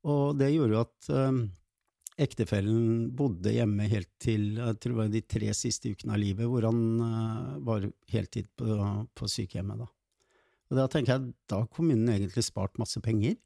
Og 0.10 0.40
det 0.40 0.50
gjorde 0.56 0.74
jo 0.74 0.82
at 0.82 1.12
ektefellen 2.22 3.10
bodde 3.18 3.56
hjemme 3.56 3.88
helt 3.90 4.12
til 4.22 4.60
jeg 4.60 4.80
tror 4.82 4.94
det 4.94 5.00
var 5.00 5.14
de 5.14 5.24
tre 5.36 5.54
siste 5.58 5.94
ukene 5.94 6.16
av 6.16 6.22
livet, 6.22 6.50
hvor 6.50 6.68
han 6.68 6.84
uh, 7.02 7.56
var 7.66 7.88
heltid 8.14 8.52
på, 8.60 8.78
på 9.16 9.30
sykehjemmet. 9.32 9.86
da. 9.86 9.90
Og 10.72 10.80
da 10.80 10.90
tenker 10.90 11.16
jeg 11.16 11.34
da 11.50 11.64
har 11.64 11.72
kommunen 11.74 12.12
egentlig 12.14 12.46
spart 12.46 12.80
masse 12.82 13.02
penger, 13.04 13.38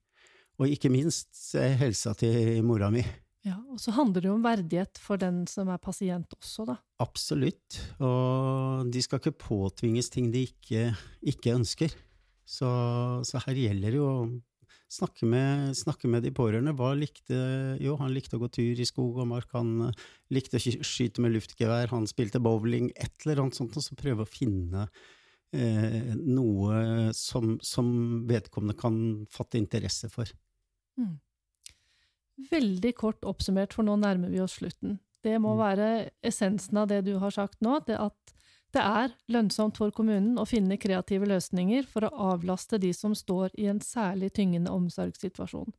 og 0.58 0.74
ikke 0.74 0.90
minst 0.90 1.54
helsa 1.54 2.16
til 2.18 2.64
mora 2.66 2.90
mi. 2.94 3.04
Ja, 3.46 3.56
Og 3.72 3.80
så 3.80 3.94
handler 3.96 4.24
det 4.24 4.28
jo 4.28 4.36
om 4.36 4.44
verdighet 4.44 5.00
for 5.00 5.20
den 5.22 5.46
som 5.48 5.70
er 5.72 5.80
pasient 5.80 6.34
også, 6.36 6.66
da. 6.68 6.76
Absolutt, 7.04 7.78
og 8.04 8.90
de 8.92 9.04
skal 9.04 9.22
ikke 9.22 9.38
påtvinges 9.46 10.10
ting 10.12 10.32
de 10.34 10.48
ikke, 10.50 10.90
ikke 11.22 11.56
ønsker. 11.56 11.94
Så, 12.48 12.68
så, 13.28 13.42
her 13.44 13.60
gjelder 13.60 13.92
det 13.92 14.00
jo 14.00 14.12
snakke 14.92 15.28
med, 15.28 15.76
snakke 15.78 16.08
med, 16.08 16.24
de 16.24 16.32
pårørende. 16.32 16.74
Hva 16.78 16.94
likte 16.98 17.38
Jo, 17.84 17.98
han 18.00 18.14
likte 18.16 18.38
å 18.38 18.42
gå 18.42 18.50
tur 18.54 18.80
i 18.80 18.88
skog 18.88 19.20
og 19.22 19.30
mark, 19.30 19.52
han 19.56 19.92
likte 20.34 20.60
å 20.60 20.64
skyte 20.86 21.24
med 21.24 21.36
luftgevær, 21.36 21.92
han 21.92 22.08
spilte 22.10 22.42
bowling, 22.44 22.92
et 22.96 23.26
eller 23.26 23.44
annet 23.44 23.60
sånt, 23.60 23.78
og 23.78 23.84
så 23.84 23.98
prøve 24.00 24.24
å 24.24 24.30
finne 24.30 24.88
eh, 25.54 26.14
noe 26.16 27.12
som, 27.18 27.58
som 27.64 27.90
vedkommende 28.30 28.78
kan 28.80 29.02
fatte 29.34 29.60
interesse 29.60 30.10
for. 30.14 30.32
Mm. 30.98 31.18
Veldig 32.52 32.94
kort 32.98 33.28
oppsummert, 33.28 33.74
for 33.76 33.88
nå 33.88 33.98
nærmer 34.00 34.32
vi 34.32 34.42
oss 34.44 34.60
slutten. 34.60 35.00
Det 35.26 35.36
må 35.42 35.56
Mm. 35.56 35.60
være 35.60 36.10
essensen 36.24 36.78
av 36.78 36.88
det 36.88 37.04
du 37.06 37.18
har 37.20 37.34
sagt 37.34 37.60
nå, 37.66 37.80
det 37.88 37.98
at 38.00 38.37
det 38.76 38.84
er 38.84 39.14
lønnsomt 39.32 39.78
for 39.80 39.94
kommunen 39.96 40.36
å 40.40 40.46
finne 40.48 40.80
kreative 40.82 41.28
løsninger 41.30 41.88
for 41.90 42.08
å 42.08 42.32
avlaste 42.34 42.80
de 42.82 42.92
som 42.94 43.16
står 43.16 43.56
i 43.56 43.70
en 43.72 43.80
særlig 43.84 44.34
tyngende 44.36 44.74
omsorgssituasjon. 44.76 45.72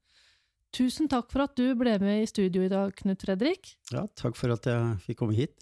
Tusen 0.74 1.08
takk 1.08 1.30
for 1.32 1.46
at 1.46 1.56
du 1.56 1.72
ble 1.78 1.94
med 2.00 2.22
i 2.22 2.28
studio 2.28 2.64
i 2.64 2.72
dag, 2.72 2.92
Knut 2.96 3.24
Fredrik. 3.24 3.74
Ja, 3.92 4.04
takk 4.20 4.36
for 4.36 4.52
at 4.52 4.68
jeg 4.68 4.96
fikk 5.06 5.22
komme 5.22 5.36
hit. 5.36 5.56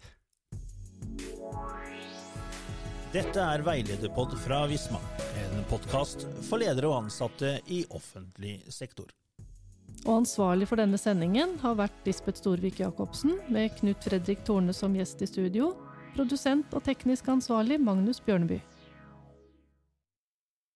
Dette 3.14 3.40
er 3.40 3.62
Veilederpod 3.64 4.34
fra 4.42 4.64
Visma, 4.68 4.98
en 5.40 5.62
podkast 5.70 6.26
for 6.48 6.60
ledere 6.60 6.90
og 6.90 7.04
ansatte 7.04 7.54
i 7.72 7.84
offentlig 7.94 8.58
sektor. 8.74 9.08
Og 10.04 10.20
ansvarlig 10.20 10.66
for 10.68 10.78
denne 10.78 10.98
sendingen 11.00 11.54
har 11.62 11.78
vært 11.78 12.06
Lisbeth 12.06 12.42
Storvik 12.42 12.82
Jacobsen, 12.82 13.38
med 13.48 13.72
Knut 13.78 14.04
Fredrik 14.04 14.44
Torne 14.46 14.74
som 14.76 14.94
gjest 14.94 15.22
i 15.24 15.30
studio, 15.30 15.72
produsent 16.16 16.72
og 16.72 16.82
teknisk 16.86 17.28
ansvarlig 17.28 17.76
Magnus 17.80 18.20
Bjørneby. 18.24 18.58